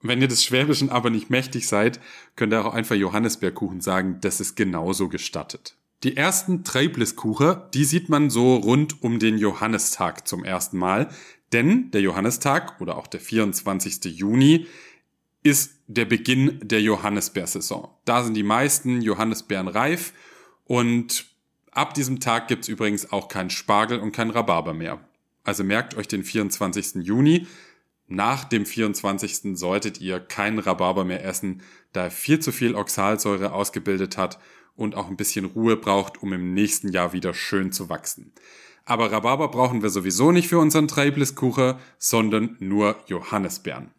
Wenn 0.00 0.22
ihr 0.22 0.26
des 0.26 0.42
Schwäbischen 0.42 0.88
aber 0.88 1.10
nicht 1.10 1.28
mächtig 1.28 1.68
seid, 1.68 2.00
könnt 2.34 2.52
ihr 2.54 2.64
auch 2.64 2.72
einfach 2.72 2.96
Johannisbeerkuchen 2.96 3.82
sagen, 3.82 4.18
das 4.22 4.40
ist 4.40 4.56
genauso 4.56 5.08
gestattet. 5.08 5.76
Die 6.02 6.16
ersten 6.16 6.64
Treibleskuchen, 6.64 7.58
die 7.74 7.84
sieht 7.84 8.08
man 8.08 8.30
so 8.30 8.56
rund 8.56 9.02
um 9.02 9.18
den 9.18 9.36
Johannistag 9.36 10.26
zum 10.26 10.44
ersten 10.44 10.78
Mal, 10.78 11.10
denn 11.52 11.90
der 11.90 12.00
Johannistag 12.00 12.80
oder 12.80 12.96
auch 12.96 13.06
der 13.06 13.20
24. 13.20 14.04
Juni 14.18 14.66
ist 15.42 15.78
der 15.88 16.06
Beginn 16.06 16.58
der 16.62 16.80
Johannisbeersaison. 16.80 17.90
Da 18.06 18.24
sind 18.24 18.34
die 18.34 18.42
meisten 18.42 19.02
Johannisbeeren 19.02 19.68
reif 19.68 20.14
und 20.64 21.31
ab 21.72 21.94
diesem 21.94 22.20
Tag 22.20 22.48
gibt's 22.48 22.68
übrigens 22.68 23.12
auch 23.12 23.28
keinen 23.28 23.50
Spargel 23.50 23.98
und 23.98 24.12
kein 24.12 24.30
Rhabarber 24.30 24.74
mehr. 24.74 25.00
Also 25.44 25.64
merkt 25.64 25.96
euch 25.96 26.08
den 26.08 26.24
24. 26.24 27.04
Juni. 27.04 27.46
nach 28.06 28.44
dem 28.44 28.66
24. 28.66 29.56
solltet 29.58 30.00
ihr 30.00 30.20
keinen 30.20 30.58
Rhabarber 30.58 31.04
mehr 31.04 31.24
essen, 31.24 31.62
da 31.92 32.04
er 32.04 32.10
viel 32.10 32.40
zu 32.40 32.52
viel 32.52 32.74
Oxalsäure 32.74 33.52
ausgebildet 33.52 34.18
hat 34.18 34.38
und 34.76 34.94
auch 34.94 35.08
ein 35.08 35.16
bisschen 35.16 35.46
Ruhe 35.46 35.76
braucht, 35.76 36.22
um 36.22 36.32
im 36.32 36.52
nächsten 36.52 36.88
Jahr 36.88 37.12
wieder 37.12 37.32
schön 37.32 37.72
zu 37.72 37.88
wachsen. 37.88 38.32
Aber 38.84 39.12
Rhabarber 39.12 39.48
brauchen 39.48 39.82
wir 39.82 39.90
sowieso 39.90 40.32
nicht 40.32 40.48
für 40.48 40.58
unseren 40.58 40.88
Treibliskuchen, 40.88 41.76
sondern 41.98 42.56
nur 42.58 42.96
Johannisbeeren. 43.06 43.92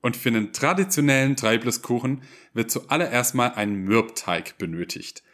Und 0.00 0.16
für 0.16 0.28
einen 0.28 0.52
traditionellen 0.52 1.36
Treibliskuchen 1.36 2.22
wird 2.54 2.70
zuallererst 2.70 3.34
mal 3.34 3.52
ein 3.54 3.74
Mürbteig 3.74 4.56
benötigt. 4.56 5.24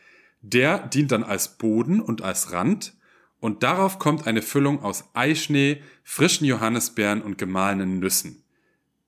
Der 0.43 0.87
dient 0.89 1.13
dann 1.13 1.25
als 1.25 1.57
Boden 1.57 2.01
und 2.01 2.23
als 2.23 2.53
Rand 2.53 2.95
und 3.41 3.63
darauf 3.63 3.99
kommt 3.99 4.27
eine 4.27 4.43
Füllung 4.43 4.83
aus 4.83 5.05
Eischnee, 5.15 5.83
frischen 6.05 6.47
Johannisbeeren 6.47 7.23
und 7.23 7.39
gemahlenen 7.39 7.99
Nüssen. 7.99 8.43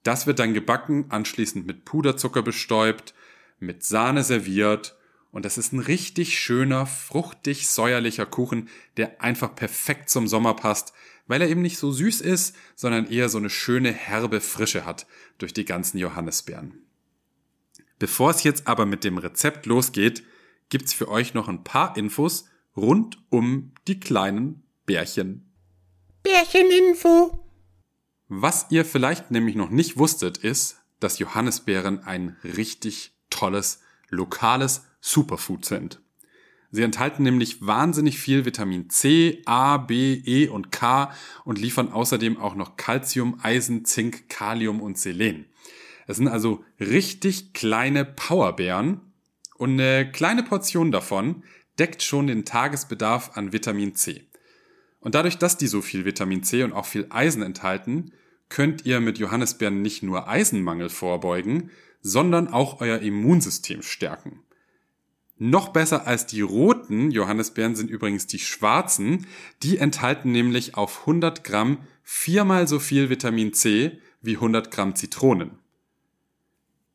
Das 0.04 0.26
wird 0.26 0.38
dann 0.38 0.54
gebacken, 0.54 1.06
anschließend 1.08 1.66
mit 1.66 1.84
Puderzucker 1.84 2.42
bestäubt, 2.42 3.14
mit 3.58 3.84
Sahne 3.84 4.22
serviert 4.22 4.96
und 5.34 5.44
das 5.44 5.58
ist 5.58 5.72
ein 5.72 5.80
richtig 5.80 6.38
schöner, 6.38 6.86
fruchtig 6.86 7.68
säuerlicher 7.68 8.26
Kuchen, 8.26 8.68
der 8.96 9.20
einfach 9.20 9.56
perfekt 9.56 10.08
zum 10.08 10.28
Sommer 10.28 10.54
passt, 10.54 10.92
weil 11.26 11.42
er 11.42 11.48
eben 11.48 11.62
nicht 11.62 11.78
so 11.78 11.90
süß 11.90 12.20
ist, 12.20 12.54
sondern 12.76 13.10
eher 13.10 13.28
so 13.28 13.38
eine 13.38 13.50
schöne 13.50 13.92
herbe 13.92 14.40
Frische 14.40 14.84
hat 14.84 15.06
durch 15.38 15.52
die 15.52 15.64
ganzen 15.64 15.98
Johannisbeeren. 15.98 16.78
Bevor 17.98 18.30
es 18.30 18.44
jetzt 18.44 18.68
aber 18.68 18.86
mit 18.86 19.02
dem 19.02 19.18
Rezept 19.18 19.66
losgeht, 19.66 20.22
gibt's 20.68 20.92
für 20.92 21.09
euch 21.09 21.35
noch 21.35 21.49
ein 21.49 21.64
paar 21.64 21.97
Infos 21.97 22.47
rund 22.76 23.18
um 23.30 23.73
die 23.87 24.00
kleinen 24.00 24.64
Bärchen. 24.87 25.52
Bärcheninfo. 26.23 27.44
Was 28.28 28.66
ihr 28.71 28.85
vielleicht 28.85 29.30
nämlich 29.30 29.54
noch 29.54 29.71
nicht 29.71 29.97
wusstet, 29.99 30.38
ist, 30.38 30.78
dass 30.99 31.18
Johannisbeeren 31.18 32.02
ein 32.02 32.37
richtig 32.42 33.14
tolles, 33.30 33.80
lokales 34.09 34.87
Superfood 35.00 35.64
sind. 35.64 36.00
Sie 36.71 36.83
enthalten 36.83 37.23
nämlich 37.23 37.64
wahnsinnig 37.64 38.18
viel 38.18 38.44
Vitamin 38.44 38.90
C, 38.90 39.42
A, 39.44 39.76
B, 39.76 40.14
E 40.25 40.49
und 40.49 40.73
K 40.73 41.12
und 41.44 41.61
liefern 41.61 41.92
außerdem 41.92 42.37
auch 42.37 42.56
noch 42.56 42.76
Calcium, 42.76 43.38
Eisen, 43.42 43.85
Zink, 43.85 44.28
Kalium 44.28 44.80
und 44.80 44.99
Selen. 44.99 45.47
Es 46.06 46.16
sind 46.16 46.26
also 46.26 46.64
richtig 46.80 47.52
kleine 47.52 48.04
Powerbeeren 48.04 49.00
und 49.56 49.73
eine 49.80 50.11
kleine 50.11 50.42
Portion 50.42 50.92
davon 50.92 51.42
deckt 51.78 52.02
schon 52.02 52.26
den 52.26 52.44
Tagesbedarf 52.44 53.37
an 53.37 53.52
Vitamin 53.52 53.94
C. 53.94 54.26
Und 55.00 55.14
dadurch, 55.14 55.38
dass 55.38 55.56
die 55.56 55.66
so 55.66 55.82
viel 55.82 56.04
Vitamin 56.04 56.42
C 56.42 56.62
und 56.62 56.73
auch 56.73 56.87
viel 56.87 57.06
Eisen 57.11 57.42
enthalten, 57.42 58.12
könnt 58.49 58.87
ihr 58.87 59.00
mit 59.00 59.18
Johannisbeeren 59.18 59.82
nicht 59.82 60.02
nur 60.02 60.28
Eisenmangel 60.28 60.88
vorbeugen, 60.88 61.70
sondern 62.00 62.49
auch 62.49 62.80
euer 62.80 62.99
Immunsystem 62.99 63.82
stärken. 63.82 64.40
Noch 65.37 65.70
besser 65.70 66.06
als 66.06 66.26
die 66.26 66.42
roten 66.42 67.11
Johannisbeeren 67.11 67.75
sind 67.75 67.90
übrigens 67.90 68.26
die 68.26 68.38
schwarzen. 68.38 69.26
Die 69.62 69.78
enthalten 69.78 70.30
nämlich 70.30 70.76
auf 70.76 71.00
100 71.00 71.42
Gramm 71.42 71.78
viermal 72.02 72.68
so 72.68 72.78
viel 72.78 73.11
Vitamin 73.11 73.52
C 73.52 73.99
wie 74.23 74.37
100 74.37 74.70
Gramm 74.70 74.94
Zitronen. 74.94 75.58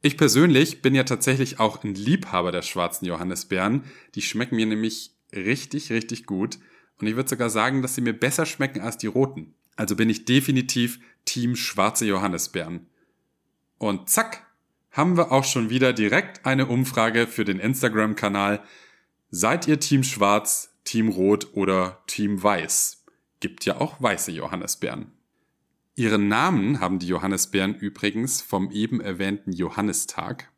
Ich 0.02 0.16
persönlich 0.16 0.82
bin 0.82 0.96
ja 0.96 1.04
tatsächlich 1.04 1.60
auch 1.60 1.84
ein 1.84 1.94
Liebhaber 1.94 2.52
der 2.52 2.62
schwarzen 2.62 3.06
Johannisbeeren. 3.06 3.84
Die 4.16 4.22
schmecken 4.22 4.56
mir 4.56 4.66
nämlich 4.66 5.12
richtig, 5.34 5.92
richtig 5.92 6.26
gut. 6.26 6.58
Und 7.00 7.08
ich 7.08 7.16
würde 7.16 7.30
sogar 7.30 7.50
sagen, 7.50 7.82
dass 7.82 7.96
sie 7.96 8.02
mir 8.02 8.14
besser 8.14 8.46
schmecken 8.46 8.82
als 8.82 8.98
die 8.98 9.08
roten. 9.08 9.54
Also 9.76 9.96
bin 9.96 10.10
ich 10.10 10.26
definitiv 10.26 11.00
Team 11.26 11.56
schwarze 11.56 12.06
Johannisbeeren. 12.06 12.88
Und 13.78 14.10
zack, 14.10 14.46
haben 14.92 15.18
wir 15.18 15.32
auch 15.32 15.44
schon 15.44 15.70
wieder 15.70 15.94
direkt 15.94 16.46
eine 16.46 16.66
Umfrage 16.66 17.28
für 17.28 17.46
den 17.46 17.60
Instagram-Kanal. 17.60 18.62
Seid 19.32 19.68
ihr 19.68 19.80
Team 19.80 20.04
Schwarz, 20.04 20.74
Team 20.84 21.10
Rot 21.10 21.54
oder 21.54 22.02
Team 22.08 22.42
Weiß? 22.42 23.04
Gibt 23.40 23.66
ja 23.66 23.80
auch 23.80 24.02
weiße 24.02 24.32
Johannisbeeren. 24.32 25.12
Ihren 26.00 26.30
Namen 26.30 26.80
haben 26.80 26.98
die 27.00 27.08
Johannisbeeren 27.08 27.76
übrigens 27.76 28.42
vom 28.42 28.72
eben 28.72 29.02
erwähnten 29.02 29.52
Johannistag, 29.52 30.50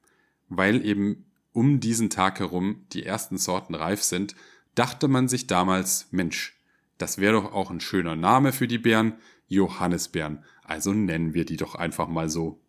weil 0.50 0.86
eben 0.86 1.26
um 1.52 1.80
diesen 1.80 2.12
Tag 2.12 2.40
herum 2.40 2.86
die 2.94 3.08
ersten 3.08 3.40
Sorten 3.40 3.74
reif 3.74 4.04
sind, 4.04 4.36
dachte 4.76 5.08
man 5.08 5.28
sich 5.28 5.48
damals, 5.48 6.08
Mensch, 6.12 6.56
das 7.00 7.18
wäre 7.18 7.34
doch 7.34 7.54
auch 7.54 7.72
ein 7.72 7.80
schöner 7.80 8.16
Name 8.16 8.54
für 8.54 8.68
die 8.68 8.78
Beeren, 8.78 9.14
Johannisbeeren, 9.48 10.44
also 10.64 10.94
nennen 10.94 11.34
wir 11.34 11.44
die 11.44 11.58
doch 11.58 11.74
einfach 11.74 12.08
mal 12.08 12.30
so. 12.30 12.62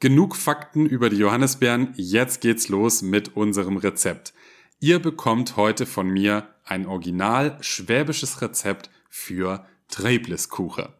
Genug 0.00 0.34
Fakten 0.34 0.86
über 0.86 1.08
die 1.08 1.18
Johannisbeeren, 1.18 1.94
jetzt 1.94 2.40
geht's 2.40 2.68
los 2.68 3.02
mit 3.02 3.36
unserem 3.36 3.76
Rezept. 3.76 4.34
Ihr 4.80 4.98
bekommt 4.98 5.56
heute 5.56 5.86
von 5.86 6.08
mir 6.08 6.48
ein 6.64 6.84
original 6.84 7.58
schwäbisches 7.60 8.42
Rezept 8.42 8.90
für 9.08 9.64
Treibliskuche. 9.86 10.92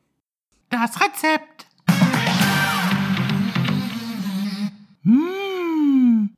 Das 0.73 0.99
Rezept. 0.99 1.67
Mmh. 5.03 6.31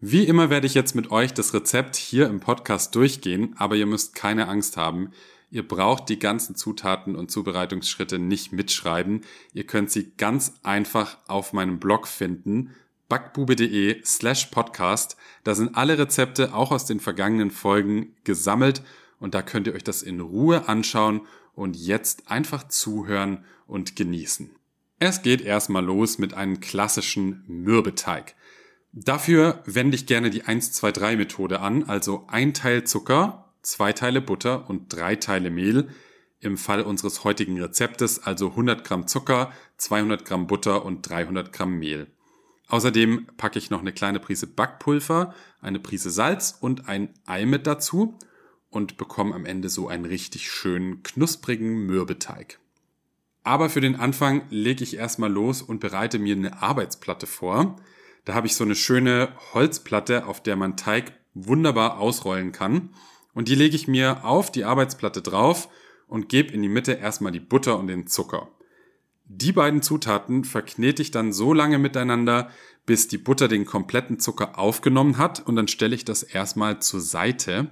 Wie 0.00 0.24
immer 0.24 0.50
werde 0.50 0.66
ich 0.66 0.74
jetzt 0.74 0.94
mit 0.94 1.10
euch 1.10 1.32
das 1.32 1.54
Rezept 1.54 1.96
hier 1.96 2.26
im 2.26 2.40
Podcast 2.40 2.94
durchgehen, 2.94 3.54
aber 3.56 3.76
ihr 3.76 3.86
müsst 3.86 4.14
keine 4.14 4.46
Angst 4.48 4.76
haben. 4.76 5.12
Ihr 5.50 5.66
braucht 5.66 6.10
die 6.10 6.18
ganzen 6.18 6.54
Zutaten 6.54 7.16
und 7.16 7.30
Zubereitungsschritte 7.30 8.18
nicht 8.18 8.52
mitschreiben. 8.52 9.22
Ihr 9.54 9.64
könnt 9.64 9.90
sie 9.90 10.12
ganz 10.18 10.60
einfach 10.62 11.16
auf 11.26 11.54
meinem 11.54 11.80
Blog 11.80 12.08
finden 12.08 12.74
backbube.de 13.08 14.04
slash 14.04 14.48
podcast. 14.48 15.16
Da 15.44 15.54
sind 15.54 15.78
alle 15.78 15.96
Rezepte 15.96 16.52
auch 16.52 16.72
aus 16.72 16.84
den 16.84 17.00
vergangenen 17.00 17.50
Folgen 17.50 18.14
gesammelt 18.24 18.82
und 19.18 19.34
da 19.34 19.40
könnt 19.40 19.66
ihr 19.66 19.72
euch 19.72 19.84
das 19.84 20.02
in 20.02 20.20
Ruhe 20.20 20.68
anschauen 20.68 21.22
und 21.58 21.76
jetzt 21.76 22.30
einfach 22.30 22.68
zuhören 22.68 23.44
und 23.66 23.96
genießen. 23.96 24.50
Es 25.00 25.22
geht 25.22 25.40
erstmal 25.40 25.84
los 25.84 26.18
mit 26.18 26.32
einem 26.32 26.60
klassischen 26.60 27.42
Mürbeteig. 27.48 28.36
Dafür 28.92 29.62
wende 29.66 29.96
ich 29.96 30.06
gerne 30.06 30.30
die 30.30 30.44
1-2-3 30.44 31.16
Methode 31.16 31.60
an, 31.60 31.84
also 31.84 32.24
ein 32.28 32.54
Teil 32.54 32.84
Zucker, 32.84 33.52
zwei 33.62 33.92
Teile 33.92 34.20
Butter 34.20 34.70
und 34.70 34.92
drei 34.92 35.16
Teile 35.16 35.50
Mehl. 35.50 35.88
Im 36.40 36.56
Fall 36.56 36.82
unseres 36.82 37.24
heutigen 37.24 37.60
Rezeptes 37.60 38.22
also 38.22 38.50
100 38.50 38.84
Gramm 38.84 39.08
Zucker, 39.08 39.52
200 39.78 40.24
Gramm 40.24 40.46
Butter 40.46 40.84
und 40.84 41.02
300 41.02 41.52
Gramm 41.52 41.78
Mehl. 41.78 42.06
Außerdem 42.68 43.26
packe 43.36 43.58
ich 43.58 43.70
noch 43.70 43.80
eine 43.80 43.92
kleine 43.92 44.20
Prise 44.20 44.46
Backpulver, 44.46 45.34
eine 45.60 45.80
Prise 45.80 46.10
Salz 46.10 46.56
und 46.60 46.88
ein 46.88 47.14
Ei 47.26 47.46
mit 47.46 47.66
dazu 47.66 48.16
und 48.70 48.96
bekomme 48.96 49.34
am 49.34 49.46
Ende 49.46 49.68
so 49.68 49.88
einen 49.88 50.04
richtig 50.04 50.50
schönen, 50.50 51.02
knusprigen 51.02 51.86
Mürbeteig. 51.86 52.58
Aber 53.44 53.70
für 53.70 53.80
den 53.80 53.96
Anfang 53.96 54.42
lege 54.50 54.84
ich 54.84 54.96
erstmal 54.96 55.32
los 55.32 55.62
und 55.62 55.80
bereite 55.80 56.18
mir 56.18 56.36
eine 56.36 56.60
Arbeitsplatte 56.60 57.26
vor. 57.26 57.76
Da 58.24 58.34
habe 58.34 58.46
ich 58.46 58.54
so 58.54 58.64
eine 58.64 58.74
schöne 58.74 59.30
Holzplatte, 59.54 60.26
auf 60.26 60.42
der 60.42 60.56
man 60.56 60.76
Teig 60.76 61.12
wunderbar 61.32 61.98
ausrollen 61.98 62.52
kann. 62.52 62.90
Und 63.32 63.48
die 63.48 63.54
lege 63.54 63.76
ich 63.76 63.88
mir 63.88 64.24
auf 64.24 64.52
die 64.52 64.64
Arbeitsplatte 64.64 65.22
drauf 65.22 65.68
und 66.08 66.28
gebe 66.28 66.52
in 66.52 66.62
die 66.62 66.68
Mitte 66.68 66.92
erstmal 66.92 67.32
die 67.32 67.40
Butter 67.40 67.78
und 67.78 67.86
den 67.86 68.06
Zucker. 68.06 68.48
Die 69.24 69.52
beiden 69.52 69.82
Zutaten 69.82 70.44
verknete 70.44 71.02
ich 71.02 71.10
dann 71.10 71.32
so 71.32 71.52
lange 71.52 71.78
miteinander, 71.78 72.50
bis 72.86 73.08
die 73.08 73.18
Butter 73.18 73.46
den 73.46 73.66
kompletten 73.66 74.18
Zucker 74.18 74.58
aufgenommen 74.58 75.18
hat 75.18 75.46
und 75.46 75.54
dann 75.56 75.68
stelle 75.68 75.94
ich 75.94 76.06
das 76.06 76.22
erstmal 76.22 76.80
zur 76.80 77.02
Seite. 77.02 77.68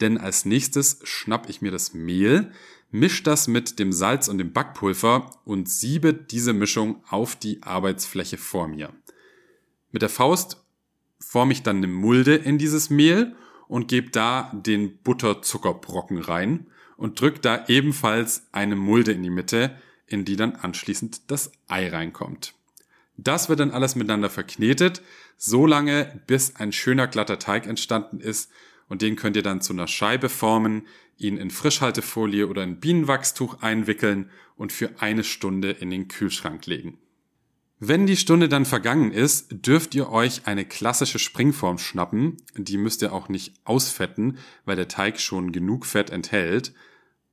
Denn 0.00 0.18
als 0.18 0.44
nächstes 0.44 1.00
schnapp 1.04 1.48
ich 1.48 1.62
mir 1.62 1.70
das 1.70 1.94
Mehl, 1.94 2.52
misch 2.90 3.22
das 3.22 3.48
mit 3.48 3.78
dem 3.78 3.92
Salz 3.92 4.28
und 4.28 4.38
dem 4.38 4.52
Backpulver 4.52 5.30
und 5.44 5.68
siebe 5.68 6.14
diese 6.14 6.52
Mischung 6.52 7.02
auf 7.08 7.36
die 7.36 7.62
Arbeitsfläche 7.62 8.38
vor 8.38 8.68
mir. 8.68 8.92
Mit 9.92 10.02
der 10.02 10.08
Faust 10.08 10.62
forme 11.18 11.52
ich 11.52 11.62
dann 11.62 11.78
eine 11.78 11.88
Mulde 11.88 12.34
in 12.34 12.58
dieses 12.58 12.90
Mehl 12.90 13.36
und 13.68 13.88
gebe 13.88 14.10
da 14.10 14.52
den 14.54 14.98
Butterzuckerbrocken 14.98 16.18
rein 16.18 16.66
und 16.96 17.20
drück 17.20 17.40
da 17.42 17.66
ebenfalls 17.68 18.48
eine 18.52 18.76
Mulde 18.76 19.12
in 19.12 19.22
die 19.22 19.30
Mitte, 19.30 19.76
in 20.06 20.24
die 20.24 20.36
dann 20.36 20.56
anschließend 20.56 21.30
das 21.30 21.52
Ei 21.68 21.88
reinkommt. 21.88 22.54
Das 23.16 23.48
wird 23.48 23.60
dann 23.60 23.70
alles 23.70 23.96
miteinander 23.96 24.30
verknetet, 24.30 25.02
so 25.36 25.66
lange 25.66 26.20
bis 26.26 26.56
ein 26.56 26.72
schöner 26.72 27.06
glatter 27.06 27.38
Teig 27.38 27.66
entstanden 27.66 28.18
ist 28.18 28.50
und 28.90 29.00
den 29.00 29.16
könnt 29.16 29.36
ihr 29.36 29.42
dann 29.42 29.62
zu 29.62 29.72
einer 29.72 29.86
Scheibe 29.86 30.28
formen, 30.28 30.82
ihn 31.16 31.38
in 31.38 31.50
Frischhaltefolie 31.50 32.46
oder 32.46 32.62
in 32.62 32.80
Bienenwachstuch 32.80 33.62
einwickeln 33.62 34.28
und 34.56 34.72
für 34.72 35.00
eine 35.00 35.24
Stunde 35.24 35.70
in 35.70 35.90
den 35.90 36.08
Kühlschrank 36.08 36.66
legen. 36.66 36.98
Wenn 37.78 38.06
die 38.06 38.18
Stunde 38.18 38.50
dann 38.50 38.66
vergangen 38.66 39.10
ist, 39.12 39.66
dürft 39.66 39.94
ihr 39.94 40.10
euch 40.10 40.46
eine 40.46 40.66
klassische 40.66 41.18
Springform 41.18 41.78
schnappen. 41.78 42.36
Die 42.54 42.76
müsst 42.76 43.00
ihr 43.00 43.14
auch 43.14 43.30
nicht 43.30 43.54
ausfetten, 43.64 44.36
weil 44.66 44.76
der 44.76 44.88
Teig 44.88 45.18
schon 45.18 45.52
genug 45.52 45.86
Fett 45.86 46.10
enthält. 46.10 46.74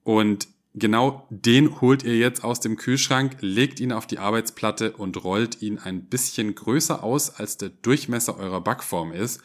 Und 0.03 0.47
Genau 0.79 1.25
den 1.31 1.81
holt 1.81 2.03
ihr 2.03 2.19
jetzt 2.19 2.43
aus 2.43 2.59
dem 2.59 2.75
Kühlschrank, 2.75 3.37
legt 3.39 3.79
ihn 3.79 3.91
auf 3.91 4.05
die 4.05 4.19
Arbeitsplatte 4.19 4.91
und 4.91 5.23
rollt 5.23 5.59
ihn 5.63 5.79
ein 5.79 6.03
bisschen 6.03 6.53
größer 6.53 7.03
aus, 7.03 7.31
als 7.31 7.57
der 7.57 7.69
Durchmesser 7.69 8.37
eurer 8.37 8.61
Backform 8.61 9.11
ist. 9.11 9.41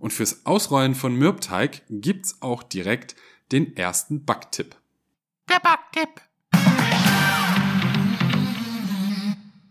Und 0.00 0.14
fürs 0.14 0.46
Ausrollen 0.46 0.94
von 0.94 1.14
Mürbteig 1.14 1.82
gibt's 1.90 2.40
auch 2.40 2.62
direkt 2.62 3.14
den 3.52 3.76
ersten 3.76 4.24
Backtipp. 4.24 4.74
Der 5.48 5.60
Backtipp. 5.60 6.22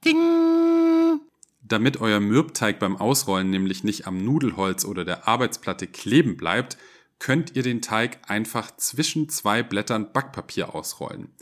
Ding. 0.06 1.20
Damit 1.64 2.00
euer 2.00 2.20
Mürbteig 2.20 2.80
beim 2.80 2.96
Ausrollen 2.96 3.50
nämlich 3.50 3.84
nicht 3.84 4.06
am 4.06 4.24
Nudelholz 4.24 4.86
oder 4.86 5.04
der 5.04 5.28
Arbeitsplatte 5.28 5.88
kleben 5.88 6.38
bleibt, 6.38 6.78
könnt 7.18 7.56
ihr 7.56 7.64
den 7.64 7.82
Teig 7.82 8.20
einfach 8.28 8.76
zwischen 8.78 9.30
zwei 9.30 9.64
Blättern 9.64 10.14
Backpapier 10.14 10.76
ausrollen. 10.76 11.34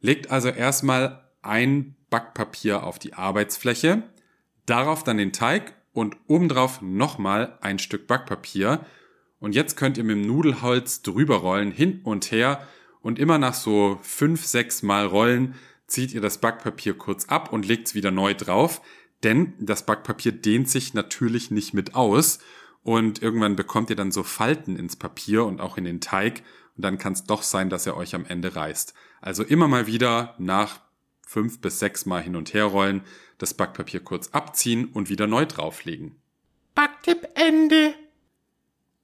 Legt 0.00 0.30
also 0.30 0.48
erstmal 0.48 1.28
ein 1.42 1.96
Backpapier 2.10 2.84
auf 2.84 3.00
die 3.00 3.14
Arbeitsfläche, 3.14 4.04
darauf 4.66 5.02
dann 5.02 5.18
den 5.18 5.32
Teig 5.32 5.74
und 5.92 6.16
obendrauf 6.26 6.82
nochmal 6.82 7.58
ein 7.60 7.78
Stück 7.78 8.06
Backpapier. 8.06 8.84
Und 9.38 9.54
jetzt 9.54 9.76
könnt 9.76 9.98
ihr 9.98 10.04
mit 10.04 10.16
dem 10.16 10.26
Nudelholz 10.26 11.02
drüber 11.02 11.36
rollen, 11.36 11.72
hin 11.72 12.00
und 12.04 12.30
her 12.30 12.66
und 13.00 13.18
immer 13.18 13.38
nach 13.38 13.54
so 13.54 13.98
fünf, 14.02 14.44
sechs 14.44 14.82
Mal 14.82 15.06
rollen 15.06 15.54
zieht 15.86 16.12
ihr 16.12 16.20
das 16.20 16.38
Backpapier 16.38 16.94
kurz 16.94 17.26
ab 17.26 17.52
und 17.52 17.66
legt 17.66 17.88
es 17.88 17.94
wieder 17.94 18.10
neu 18.10 18.34
drauf, 18.34 18.80
denn 19.22 19.54
das 19.58 19.84
Backpapier 19.84 20.32
dehnt 20.32 20.68
sich 20.68 20.94
natürlich 20.94 21.50
nicht 21.50 21.74
mit 21.74 21.94
aus 21.94 22.38
und 22.82 23.22
irgendwann 23.22 23.56
bekommt 23.56 23.90
ihr 23.90 23.96
dann 23.96 24.12
so 24.12 24.22
Falten 24.22 24.76
ins 24.76 24.96
Papier 24.96 25.44
und 25.44 25.60
auch 25.60 25.76
in 25.76 25.84
den 25.84 26.00
Teig 26.00 26.42
und 26.76 26.84
dann 26.84 26.98
kann 26.98 27.12
es 27.12 27.24
doch 27.24 27.42
sein, 27.42 27.68
dass 27.68 27.86
er 27.86 27.96
euch 27.96 28.14
am 28.14 28.24
Ende 28.24 28.54
reißt. 28.54 28.94
Also 29.20 29.42
immer 29.42 29.68
mal 29.68 29.86
wieder 29.86 30.34
nach 30.38 30.80
fünf 31.30 31.60
bis 31.60 31.78
sechs 31.78 32.06
Mal 32.06 32.22
hin 32.22 32.34
und 32.34 32.54
her 32.54 32.64
rollen, 32.64 33.02
das 33.38 33.54
Backpapier 33.54 34.00
kurz 34.00 34.30
abziehen 34.32 34.86
und 34.86 35.08
wieder 35.08 35.28
neu 35.28 35.46
drauflegen. 35.46 36.16
Backtipp 36.74 37.28
Ende. 37.34 37.94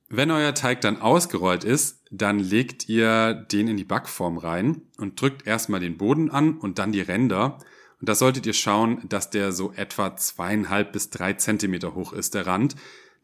Wenn 0.08 0.32
euer 0.32 0.52
Teig 0.52 0.80
dann 0.80 1.00
ausgerollt 1.00 1.62
ist, 1.62 2.02
dann 2.10 2.40
legt 2.40 2.88
ihr 2.88 3.32
den 3.34 3.68
in 3.68 3.76
die 3.76 3.84
Backform 3.84 4.38
rein 4.38 4.82
und 4.98 5.20
drückt 5.20 5.46
erstmal 5.46 5.78
den 5.78 5.98
Boden 5.98 6.28
an 6.30 6.58
und 6.58 6.80
dann 6.80 6.90
die 6.90 7.00
Ränder. 7.00 7.58
Und 8.00 8.08
da 8.08 8.16
solltet 8.16 8.44
ihr 8.44 8.54
schauen, 8.54 9.08
dass 9.08 9.30
der 9.30 9.52
so 9.52 9.72
etwa 9.72 10.16
zweieinhalb 10.16 10.92
bis 10.92 11.10
drei 11.10 11.34
Zentimeter 11.34 11.94
hoch 11.94 12.12
ist, 12.12 12.34
der 12.34 12.46
Rand. 12.46 12.74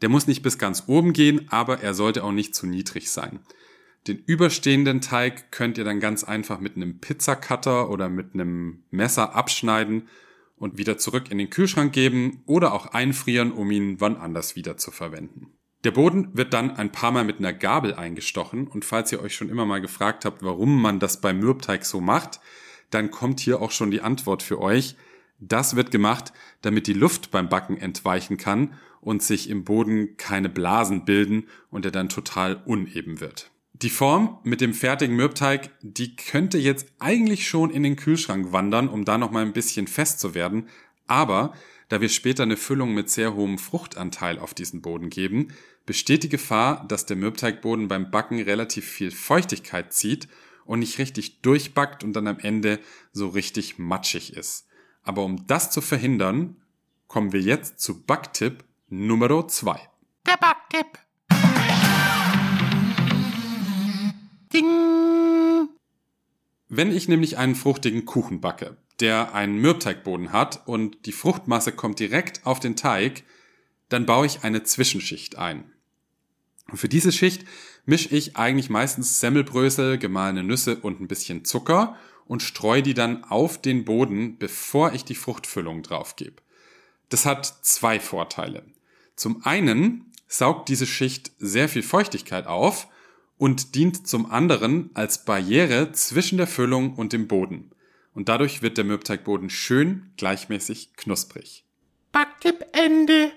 Der 0.00 0.10
muss 0.10 0.28
nicht 0.28 0.42
bis 0.42 0.58
ganz 0.58 0.84
oben 0.86 1.12
gehen, 1.12 1.48
aber 1.50 1.80
er 1.80 1.94
sollte 1.94 2.22
auch 2.22 2.32
nicht 2.32 2.54
zu 2.54 2.66
niedrig 2.66 3.10
sein. 3.10 3.40
Den 4.08 4.18
überstehenden 4.18 5.00
Teig 5.00 5.52
könnt 5.52 5.78
ihr 5.78 5.84
dann 5.84 6.00
ganz 6.00 6.24
einfach 6.24 6.58
mit 6.58 6.74
einem 6.74 6.98
Pizzacutter 6.98 7.88
oder 7.88 8.08
mit 8.08 8.34
einem 8.34 8.82
Messer 8.90 9.36
abschneiden 9.36 10.08
und 10.56 10.76
wieder 10.76 10.98
zurück 10.98 11.30
in 11.30 11.38
den 11.38 11.50
Kühlschrank 11.50 11.92
geben 11.92 12.42
oder 12.46 12.72
auch 12.72 12.86
einfrieren, 12.86 13.52
um 13.52 13.70
ihn 13.70 14.00
wann 14.00 14.16
anders 14.16 14.56
wieder 14.56 14.76
zu 14.76 14.90
verwenden. 14.90 15.52
Der 15.84 15.92
Boden 15.92 16.30
wird 16.32 16.52
dann 16.52 16.76
ein 16.76 16.92
paar 16.92 17.12
Mal 17.12 17.24
mit 17.24 17.38
einer 17.38 17.52
Gabel 17.52 17.94
eingestochen 17.94 18.66
und 18.66 18.84
falls 18.84 19.12
ihr 19.12 19.20
euch 19.20 19.34
schon 19.34 19.48
immer 19.48 19.66
mal 19.66 19.80
gefragt 19.80 20.24
habt, 20.24 20.42
warum 20.42 20.82
man 20.82 20.98
das 20.98 21.20
beim 21.20 21.38
Mürbteig 21.38 21.84
so 21.84 22.00
macht, 22.00 22.40
dann 22.90 23.10
kommt 23.10 23.38
hier 23.40 23.60
auch 23.60 23.70
schon 23.70 23.90
die 23.90 24.00
Antwort 24.00 24.42
für 24.42 24.60
euch. 24.60 24.96
Das 25.38 25.76
wird 25.76 25.90
gemacht, 25.90 26.32
damit 26.60 26.86
die 26.88 26.92
Luft 26.92 27.30
beim 27.30 27.48
Backen 27.48 27.76
entweichen 27.76 28.36
kann 28.36 28.74
und 29.00 29.22
sich 29.22 29.48
im 29.48 29.64
Boden 29.64 30.16
keine 30.16 30.48
Blasen 30.48 31.04
bilden 31.04 31.48
und 31.70 31.84
er 31.84 31.90
dann 31.90 32.08
total 32.08 32.62
uneben 32.64 33.20
wird. 33.20 33.51
Die 33.82 33.90
Form 33.90 34.38
mit 34.44 34.60
dem 34.60 34.74
fertigen 34.74 35.16
Mürbteig, 35.16 35.70
die 35.80 36.14
könnte 36.14 36.56
jetzt 36.56 36.86
eigentlich 37.00 37.48
schon 37.48 37.70
in 37.70 37.82
den 37.82 37.96
Kühlschrank 37.96 38.52
wandern, 38.52 38.88
um 38.88 39.04
da 39.04 39.18
noch 39.18 39.32
mal 39.32 39.44
ein 39.44 39.52
bisschen 39.52 39.88
fest 39.88 40.20
zu 40.20 40.36
werden. 40.36 40.68
Aber 41.08 41.52
da 41.88 42.00
wir 42.00 42.08
später 42.08 42.44
eine 42.44 42.56
Füllung 42.56 42.94
mit 42.94 43.10
sehr 43.10 43.34
hohem 43.34 43.58
Fruchtanteil 43.58 44.38
auf 44.38 44.54
diesen 44.54 44.82
Boden 44.82 45.10
geben, 45.10 45.48
besteht 45.84 46.22
die 46.22 46.28
Gefahr, 46.28 46.86
dass 46.86 47.06
der 47.06 47.16
Mürbteigboden 47.16 47.88
beim 47.88 48.12
Backen 48.12 48.40
relativ 48.40 48.86
viel 48.86 49.10
Feuchtigkeit 49.10 49.92
zieht 49.92 50.28
und 50.64 50.78
nicht 50.78 50.98
richtig 50.98 51.40
durchbackt 51.40 52.04
und 52.04 52.12
dann 52.12 52.28
am 52.28 52.38
Ende 52.38 52.78
so 53.12 53.28
richtig 53.28 53.80
matschig 53.80 54.36
ist. 54.36 54.68
Aber 55.02 55.24
um 55.24 55.48
das 55.48 55.72
zu 55.72 55.80
verhindern, 55.80 56.56
kommen 57.08 57.32
wir 57.32 57.40
jetzt 57.40 57.80
zu 57.80 58.00
Backtipp 58.00 58.62
Nummer 58.88 59.48
2. 59.48 59.80
Der 60.24 60.36
Backtipp. 60.36 61.01
Ding. 64.52 65.68
Wenn 66.68 66.94
ich 66.94 67.08
nämlich 67.08 67.38
einen 67.38 67.54
fruchtigen 67.54 68.04
Kuchen 68.04 68.40
backe, 68.40 68.76
der 69.00 69.34
einen 69.34 69.56
Mürbteigboden 69.56 70.32
hat 70.32 70.66
und 70.66 71.06
die 71.06 71.12
Fruchtmasse 71.12 71.72
kommt 71.72 71.98
direkt 71.98 72.46
auf 72.46 72.60
den 72.60 72.76
Teig, 72.76 73.24
dann 73.88 74.06
baue 74.06 74.26
ich 74.26 74.44
eine 74.44 74.62
Zwischenschicht 74.62 75.36
ein. 75.36 75.72
Und 76.70 76.78
für 76.78 76.88
diese 76.88 77.12
Schicht 77.12 77.44
mische 77.84 78.14
ich 78.14 78.36
eigentlich 78.36 78.70
meistens 78.70 79.20
Semmelbrösel, 79.20 79.98
gemahlene 79.98 80.42
Nüsse 80.42 80.76
und 80.76 81.00
ein 81.00 81.08
bisschen 81.08 81.44
Zucker 81.44 81.96
und 82.24 82.42
streue 82.42 82.82
die 82.82 82.94
dann 82.94 83.24
auf 83.24 83.60
den 83.60 83.84
Boden, 83.84 84.38
bevor 84.38 84.92
ich 84.92 85.04
die 85.04 85.14
Fruchtfüllung 85.14 85.82
drauf 85.82 86.16
gebe. 86.16 86.36
Das 87.08 87.26
hat 87.26 87.44
zwei 87.62 88.00
Vorteile. 88.00 88.64
Zum 89.16 89.44
einen 89.44 90.10
saugt 90.28 90.70
diese 90.70 90.86
Schicht 90.86 91.32
sehr 91.38 91.68
viel 91.68 91.82
Feuchtigkeit 91.82 92.46
auf 92.46 92.88
und 93.42 93.74
dient 93.74 94.06
zum 94.06 94.30
anderen 94.30 94.90
als 94.94 95.24
Barriere 95.24 95.90
zwischen 95.90 96.38
der 96.38 96.46
Füllung 96.46 96.94
und 96.94 97.12
dem 97.12 97.26
Boden. 97.26 97.72
Und 98.14 98.28
dadurch 98.28 98.62
wird 98.62 98.78
der 98.78 98.84
Mürbteigboden 98.84 99.50
schön 99.50 100.12
gleichmäßig 100.16 100.94
knusprig. 100.96 101.64
Backtipp 102.12 102.64
Ende. 102.70 103.32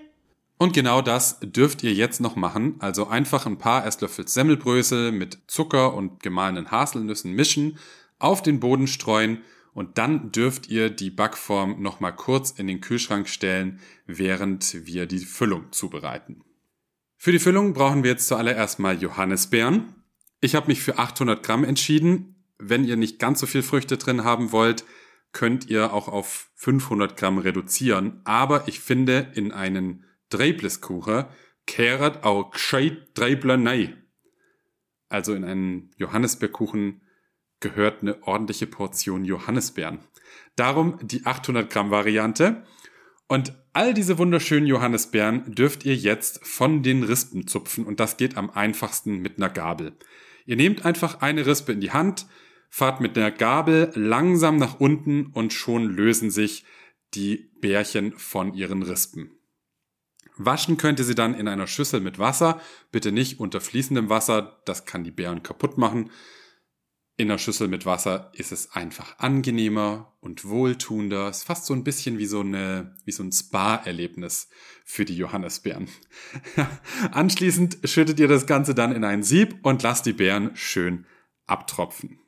Und 0.58 0.74
genau 0.74 1.02
das 1.02 1.40
dürft 1.40 1.82
ihr 1.82 1.92
jetzt 1.92 2.20
noch 2.20 2.36
machen. 2.36 2.76
Also 2.78 3.08
einfach 3.08 3.46
ein 3.46 3.58
paar 3.58 3.84
Esslöffel 3.84 4.28
Semmelbrösel 4.28 5.10
mit 5.10 5.40
Zucker 5.48 5.94
und 5.94 6.22
gemahlenen 6.22 6.70
Haselnüssen 6.70 7.32
mischen, 7.32 7.76
auf 8.20 8.42
den 8.42 8.60
Boden 8.60 8.86
streuen 8.86 9.42
und 9.74 9.98
dann 9.98 10.30
dürft 10.30 10.68
ihr 10.68 10.88
die 10.88 11.10
Backform 11.10 11.82
nochmal 11.82 12.14
kurz 12.14 12.52
in 12.52 12.68
den 12.68 12.80
Kühlschrank 12.80 13.28
stellen, 13.28 13.80
während 14.06 14.86
wir 14.86 15.06
die 15.06 15.18
Füllung 15.18 15.72
zubereiten. 15.72 16.44
Für 17.16 17.32
die 17.32 17.40
Füllung 17.40 17.72
brauchen 17.72 18.04
wir 18.04 18.12
jetzt 18.12 18.28
zuallererst 18.28 18.78
mal 18.78 19.02
Johannisbeeren. 19.02 19.95
Ich 20.40 20.54
habe 20.54 20.68
mich 20.68 20.82
für 20.82 20.98
800 20.98 21.42
Gramm 21.42 21.64
entschieden. 21.64 22.44
Wenn 22.58 22.84
ihr 22.84 22.96
nicht 22.96 23.18
ganz 23.18 23.40
so 23.40 23.46
viel 23.46 23.62
Früchte 23.62 23.96
drin 23.96 24.24
haben 24.24 24.52
wollt, 24.52 24.84
könnt 25.32 25.68
ihr 25.68 25.92
auch 25.92 26.08
auf 26.08 26.50
500 26.54 27.16
Gramm 27.16 27.38
reduzieren. 27.38 28.20
Aber 28.24 28.68
ich 28.68 28.80
finde, 28.80 29.32
in 29.34 29.52
einen 29.52 30.04
Dreibleskuchen 30.30 31.26
kehrt 31.66 32.24
auch 32.24 32.50
gescheit 32.50 33.08
Dreibler 33.14 33.56
nei. 33.56 33.94
Also 35.08 35.34
in 35.34 35.44
einen 35.44 35.90
Johannisbeerkuchen 35.96 37.02
gehört 37.60 38.02
eine 38.02 38.22
ordentliche 38.22 38.66
Portion 38.66 39.24
Johannisbeeren. 39.24 40.00
Darum 40.56 40.98
die 41.02 41.24
800 41.24 41.70
Gramm 41.70 41.90
Variante. 41.90 42.64
Und 43.28 43.54
all 43.72 43.92
diese 43.92 44.18
wunderschönen 44.18 44.66
Johannisbeeren 44.66 45.54
dürft 45.54 45.84
ihr 45.84 45.96
jetzt 45.96 46.44
von 46.46 46.82
den 46.82 47.02
Rispen 47.02 47.46
zupfen 47.46 47.84
und 47.84 47.98
das 47.98 48.16
geht 48.16 48.36
am 48.36 48.50
einfachsten 48.50 49.18
mit 49.18 49.38
einer 49.38 49.50
Gabel. 49.50 49.96
Ihr 50.46 50.56
nehmt 50.56 50.84
einfach 50.84 51.20
eine 51.20 51.44
Rispe 51.44 51.72
in 51.72 51.80
die 51.80 51.90
Hand, 51.90 52.26
fahrt 52.70 53.00
mit 53.00 53.16
der 53.16 53.30
Gabel 53.30 53.90
langsam 53.94 54.56
nach 54.56 54.80
unten 54.80 55.26
und 55.26 55.52
schon 55.52 55.84
lösen 55.84 56.30
sich 56.30 56.64
die 57.14 57.50
Bärchen 57.60 58.12
von 58.12 58.54
ihren 58.54 58.82
Rispen. 58.82 59.32
Waschen 60.36 60.76
könnt 60.76 60.98
ihr 60.98 61.04
sie 61.04 61.14
dann 61.14 61.34
in 61.34 61.48
einer 61.48 61.66
Schüssel 61.66 62.00
mit 62.00 62.18
Wasser, 62.18 62.60
bitte 62.92 63.10
nicht 63.10 63.40
unter 63.40 63.60
fließendem 63.60 64.08
Wasser, 64.08 64.60
das 64.66 64.84
kann 64.84 65.02
die 65.02 65.10
Beeren 65.10 65.42
kaputt 65.42 65.78
machen. 65.78 66.10
In 67.18 67.28
der 67.28 67.38
Schüssel 67.38 67.68
mit 67.68 67.86
Wasser 67.86 68.30
ist 68.34 68.52
es 68.52 68.72
einfach 68.72 69.18
angenehmer 69.18 70.12
und 70.20 70.44
wohltuender. 70.44 71.28
Es 71.28 71.38
ist 71.38 71.44
fast 71.44 71.64
so 71.64 71.72
ein 71.72 71.82
bisschen 71.82 72.18
wie 72.18 72.26
so, 72.26 72.40
eine, 72.40 72.94
wie 73.06 73.12
so 73.12 73.22
ein 73.22 73.32
Spa-Erlebnis 73.32 74.50
für 74.84 75.06
die 75.06 75.16
Johannisbeeren. 75.16 75.88
Anschließend 77.12 77.78
schüttet 77.84 78.20
ihr 78.20 78.28
das 78.28 78.46
Ganze 78.46 78.74
dann 78.74 78.92
in 78.92 79.02
ein 79.02 79.22
Sieb 79.22 79.56
und 79.62 79.82
lasst 79.82 80.04
die 80.04 80.12
Beeren 80.12 80.54
schön 80.56 81.06
abtropfen. 81.46 82.20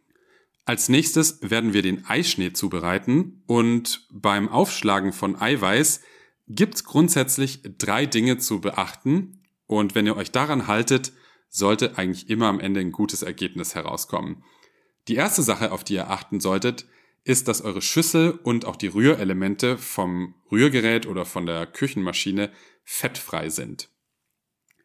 Als 0.64 0.88
nächstes 0.88 1.38
werden 1.42 1.74
wir 1.74 1.83
den 1.83 2.07
Eischnee 2.07 2.55
zubereiten 2.55 3.42
und 3.46 4.07
beim 4.11 4.48
Aufschlagen 4.48 5.12
von 5.12 5.38
Eiweiß 5.38 6.01
gibt's 6.46 6.85
grundsätzlich 6.85 7.61
drei 7.77 8.07
Dinge 8.07 8.38
zu 8.38 8.62
beachten 8.62 9.42
und 9.66 9.94
wenn 9.94 10.07
ihr 10.07 10.16
euch 10.16 10.31
daran 10.31 10.66
haltet, 10.66 11.12
sollte 11.51 11.98
eigentlich 11.98 12.31
immer 12.31 12.46
am 12.46 12.61
Ende 12.61 12.81
ein 12.81 12.92
gutes 12.92 13.22
Ergebnis 13.22 13.74
herauskommen. 13.74 14.44
Die 15.09 15.16
erste 15.16 15.42
Sache, 15.42 15.73
auf 15.73 15.85
die 15.85 15.94
ihr 15.94 16.11
achten 16.11 16.38
solltet, 16.38 16.87
ist, 17.25 17.49
dass 17.49 17.62
eure 17.62 17.83
Schüssel 17.83 18.33
und 18.42 18.64
auch 18.64 18.77
die 18.77 18.87
Rührelemente 18.88 19.79
vom 19.79 20.35
Rührgerät 20.53 21.07
oder 21.07 21.25
von 21.25 21.47
der 21.47 21.66
Küchenmaschine 21.66 22.51
fettfrei 22.85 23.49
sind. 23.49 23.90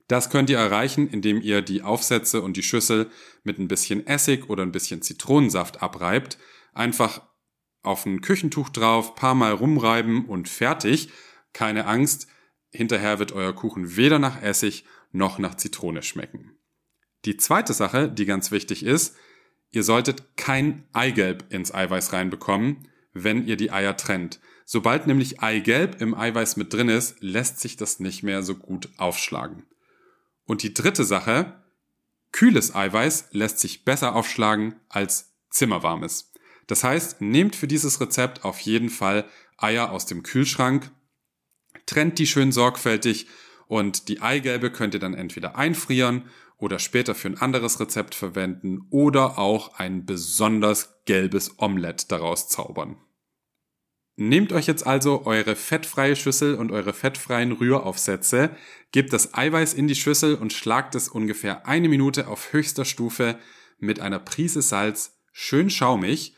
Das 0.08 0.30
könnt 0.30 0.50
ihr 0.50 0.58
erreichen, 0.58 1.08
indem 1.08 1.42
ihr 1.42 1.62
die 1.62 1.82
Aufsätze 1.82 2.42
und 2.42 2.58
die 2.58 2.64
Schüssel 2.64 3.10
mit 3.44 3.60
ein 3.60 3.68
bisschen 3.68 4.06
Essig 4.06 4.50
oder 4.50 4.64
ein 4.64 4.72
bisschen 4.72 5.02
Zitronensaft 5.02 5.82
abreibt. 5.82 6.38
Einfach 6.74 7.22
auf 7.82 8.06
ein 8.06 8.22
Küchentuch 8.22 8.70
drauf, 8.70 9.16
paar 9.16 9.36
Mal 9.36 9.54
rumreiben 9.54 10.26
und 10.26 10.50
fertig. 10.50 11.10
Keine 11.54 11.86
Angst, 11.86 12.28
hinterher 12.72 13.20
wird 13.20 13.32
euer 13.32 13.54
Kuchen 13.54 13.96
weder 13.96 14.20
nach 14.20 14.42
Essig 14.42 14.86
noch 15.12 15.38
nach 15.38 15.56
Zitrone 15.56 16.02
schmecken. 16.02 16.58
Die 17.26 17.38
zweite 17.38 17.74
Sache, 17.74 18.10
die 18.10 18.26
ganz 18.26 18.52
wichtig 18.52 18.84
ist, 18.84 19.16
ihr 19.74 19.84
solltet 19.84 20.38
kein 20.38 20.86
Eigelb 20.94 21.52
ins 21.52 21.74
Eiweiß 21.74 22.14
reinbekommen, 22.14 22.88
wenn 23.12 23.46
ihr 23.46 23.58
die 23.58 23.72
Eier 23.72 23.98
trennt. 23.98 24.40
Sobald 24.66 25.08
nämlich 25.08 25.42
Eigelb 25.42 26.00
im 26.00 26.16
Eiweiß 26.16 26.56
mit 26.56 26.72
drin 26.72 26.90
ist, 26.90 27.18
lässt 27.20 27.60
sich 27.60 27.76
das 27.76 28.00
nicht 28.00 28.24
mehr 28.24 28.44
so 28.44 28.56
gut 28.56 28.90
aufschlagen. 28.98 29.66
Und 30.46 30.64
die 30.64 30.74
dritte 30.74 31.04
Sache, 31.04 31.62
kühles 32.32 32.74
Eiweiß 32.74 33.30
lässt 33.32 33.60
sich 33.60 33.84
besser 33.84 34.16
aufschlagen 34.16 34.76
als 34.90 35.34
zimmerwarmes. 35.50 36.32
Das 36.68 36.84
heißt, 36.84 37.22
nehmt 37.22 37.56
für 37.56 37.68
dieses 37.68 38.00
Rezept 38.00 38.46
auf 38.46 38.60
jeden 38.60 38.90
Fall 38.90 39.26
Eier 39.58 39.92
aus 39.92 40.06
dem 40.06 40.24
Kühlschrank, 40.24 40.92
trennt 41.86 42.20
die 42.20 42.28
schön 42.28 42.52
sorgfältig 42.52 43.28
und 43.68 44.08
die 44.08 44.22
Eigelbe 44.22 44.72
könnt 44.72 44.94
ihr 44.94 45.00
dann 45.00 45.14
entweder 45.14 45.56
einfrieren 45.56 46.30
oder 46.58 46.80
später 46.80 47.16
für 47.16 47.28
ein 47.28 47.38
anderes 47.38 47.80
Rezept 47.80 48.16
verwenden 48.16 48.88
oder 48.89 49.38
auch 49.38 49.80
ein 49.80 50.06
besonders 50.06 51.04
gelbes 51.06 51.60
Omelett 51.60 52.12
daraus 52.12 52.48
zaubern. 52.48 52.98
Nehmt 54.16 54.54
euch 54.54 54.68
jetzt 54.68 54.86
also 54.86 55.26
eure 55.26 55.56
fettfreie 55.56 56.16
Schüssel 56.16 56.56
und 56.56 56.72
eure 56.72 56.94
fettfreien 56.94 57.52
Rühraufsätze, 57.52 58.52
gebt 58.92 59.12
das 59.12 59.34
Eiweiß 59.34 59.74
in 59.74 59.88
die 59.88 59.96
Schüssel 59.96 60.36
und 60.36 60.54
schlagt 60.54 60.94
es 60.94 61.10
ungefähr 61.10 61.66
eine 61.66 61.89
Minute 61.89 62.28
auf 62.28 62.54
höchster 62.54 62.86
Stufe 62.86 63.39
mit 63.80 64.00
einer 64.00 64.20
Prise 64.20 64.62
Salz 64.62 65.18
schön 65.32 65.72
schaumig. 65.72 66.36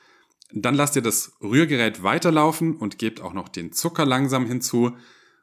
Dann 0.53 0.75
lasst 0.75 0.95
ihr 0.95 1.01
das 1.01 1.33
Rührgerät 1.41 2.01
weiterlaufen 2.01 2.77
und 2.77 2.97
gebt 2.97 3.19
auch 3.19 3.33
noch 3.33 3.49
den 3.49 3.73
Zucker 3.73 4.05
langsam 4.05 4.45
hinzu. 4.45 4.95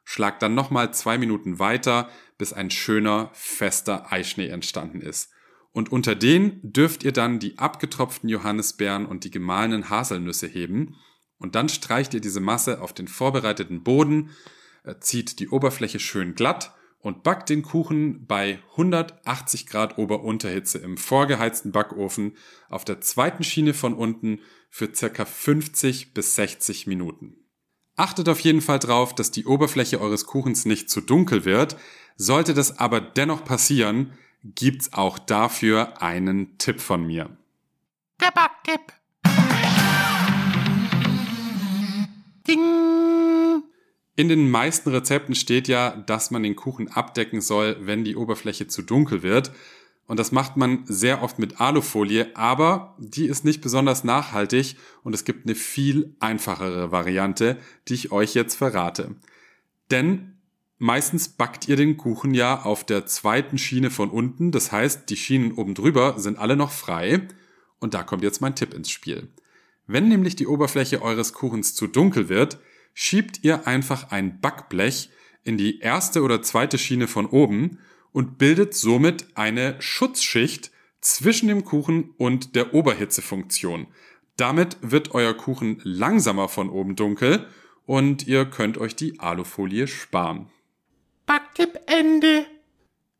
Schlagt 0.03 0.41
dann 0.41 0.55
nochmal 0.55 0.93
zwei 0.93 1.17
Minuten 1.17 1.59
weiter, 1.59 2.09
bis 2.37 2.53
ein 2.53 2.69
schöner, 2.69 3.29
fester 3.33 4.11
Eischnee 4.11 4.47
entstanden 4.47 5.01
ist. 5.01 5.31
Und 5.71 5.91
unter 5.91 6.15
den 6.15 6.59
dürft 6.61 7.03
ihr 7.03 7.13
dann 7.13 7.39
die 7.39 7.57
abgetropften 7.57 8.29
Johannisbeeren 8.29 9.05
und 9.05 9.23
die 9.23 9.31
gemahlenen 9.31 9.89
Haselnüsse 9.89 10.47
heben 10.47 10.95
und 11.43 11.55
dann 11.55 11.67
streicht 11.67 12.13
ihr 12.13 12.21
diese 12.21 12.39
Masse 12.39 12.81
auf 12.81 12.93
den 12.93 13.09
vorbereiteten 13.09 13.83
Boden, 13.83 14.29
äh, 14.85 14.95
zieht 14.99 15.39
die 15.39 15.49
Oberfläche 15.49 15.99
schön 15.99 16.35
glatt 16.35 16.73
und 16.99 17.23
backt 17.23 17.49
den 17.49 17.63
Kuchen 17.63 18.25
bei 18.25 18.59
180 18.71 19.67
Grad 19.67 19.97
Ober-Unterhitze 19.97 20.77
im 20.77 20.95
vorgeheizten 20.95 21.73
Backofen 21.73 22.37
auf 22.69 22.85
der 22.85 23.01
zweiten 23.01 23.43
Schiene 23.43 23.73
von 23.73 23.93
unten 23.93 24.39
für 24.69 24.95
circa 24.95 25.25
50 25.25 26.13
bis 26.13 26.35
60 26.35 26.87
Minuten. 26.87 27.42
Achtet 27.95 28.27
auf 28.27 28.39
jeden 28.39 28.61
Fall 28.61 28.79
drauf, 28.79 29.13
dass 29.13 29.29
die 29.29 29.45
Oberfläche 29.45 30.01
eures 30.01 30.25
Kuchens 30.25 30.65
nicht 30.65 30.89
zu 30.89 30.99
dunkel 30.99 31.45
wird. 31.45 31.77
Sollte 32.15 32.55
das 32.55 32.79
aber 32.79 32.99
dennoch 32.99 33.45
passieren, 33.45 34.13
gibt's 34.43 34.93
auch 34.93 35.19
dafür 35.19 36.01
einen 36.01 36.57
Tipp 36.57 36.81
von 36.81 37.05
mir. 37.05 37.37
Der 38.19 38.31
Backtipp. 38.31 38.93
Ding. 42.47 43.63
In 44.15 44.27
den 44.27 44.49
meisten 44.49 44.89
Rezepten 44.89 45.35
steht 45.35 45.67
ja, 45.67 45.91
dass 45.95 46.31
man 46.31 46.43
den 46.43 46.55
Kuchen 46.55 46.91
abdecken 46.91 47.41
soll, 47.41 47.77
wenn 47.81 48.03
die 48.03 48.15
Oberfläche 48.15 48.67
zu 48.67 48.81
dunkel 48.81 49.21
wird. 49.21 49.51
Und 50.05 50.19
das 50.19 50.31
macht 50.31 50.57
man 50.57 50.83
sehr 50.85 51.23
oft 51.23 51.39
mit 51.39 51.61
Alufolie, 51.61 52.35
aber 52.35 52.95
die 52.99 53.25
ist 53.25 53.45
nicht 53.45 53.61
besonders 53.61 54.03
nachhaltig 54.03 54.75
und 55.03 55.13
es 55.15 55.23
gibt 55.23 55.45
eine 55.45 55.55
viel 55.55 56.15
einfachere 56.19 56.91
Variante, 56.91 57.57
die 57.87 57.93
ich 57.93 58.11
euch 58.11 58.33
jetzt 58.33 58.55
verrate. 58.55 59.15
Denn 59.91 60.33
meistens 60.77 61.29
backt 61.29 61.69
ihr 61.69 61.77
den 61.77 61.95
Kuchen 61.95 62.33
ja 62.33 62.63
auf 62.63 62.83
der 62.83 63.05
zweiten 63.05 63.57
Schiene 63.57 63.89
von 63.89 64.09
unten, 64.09 64.51
das 64.51 64.71
heißt, 64.71 65.09
die 65.09 65.15
Schienen 65.15 65.53
oben 65.53 65.73
drüber 65.73 66.15
sind 66.17 66.37
alle 66.37 66.57
noch 66.57 66.71
frei. 66.71 67.27
Und 67.79 67.93
da 67.93 68.03
kommt 68.03 68.23
jetzt 68.23 68.39
mein 68.39 68.55
Tipp 68.55 68.73
ins 68.73 68.89
Spiel. 68.89 69.27
Wenn 69.87 70.07
nämlich 70.07 70.35
die 70.37 70.47
Oberfläche 70.47 71.01
eures 71.01 71.33
Kuchens 71.33 71.75
zu 71.75 71.87
dunkel 71.87 72.29
wird, 72.29 72.59
schiebt 72.93 73.43
ihr 73.43 73.67
einfach 73.67 74.11
ein 74.11 74.39
Backblech 74.39 75.09
in 75.43 75.57
die 75.57 75.79
erste 75.79 76.21
oder 76.21 76.41
zweite 76.41 76.77
Schiene 76.77 77.07
von 77.07 77.25
oben 77.25 77.79
und 78.13 78.37
bildet 78.37 78.73
somit 78.73 79.25
eine 79.35 79.75
Schutzschicht 79.81 80.71
zwischen 81.01 81.49
dem 81.49 81.65
Kuchen 81.65 82.11
und 82.17 82.55
der 82.55 82.73
Oberhitzefunktion. 82.73 83.87
Damit 84.37 84.77
wird 84.81 85.13
euer 85.13 85.33
Kuchen 85.33 85.81
langsamer 85.83 86.47
von 86.47 86.69
oben 86.69 86.95
dunkel 86.95 87.47
und 87.85 88.25
ihr 88.25 88.45
könnt 88.45 88.77
euch 88.77 88.95
die 88.95 89.19
Alufolie 89.19 89.87
sparen. 89.87 90.49
Backtipp 91.25 91.79
Ende. 91.87 92.45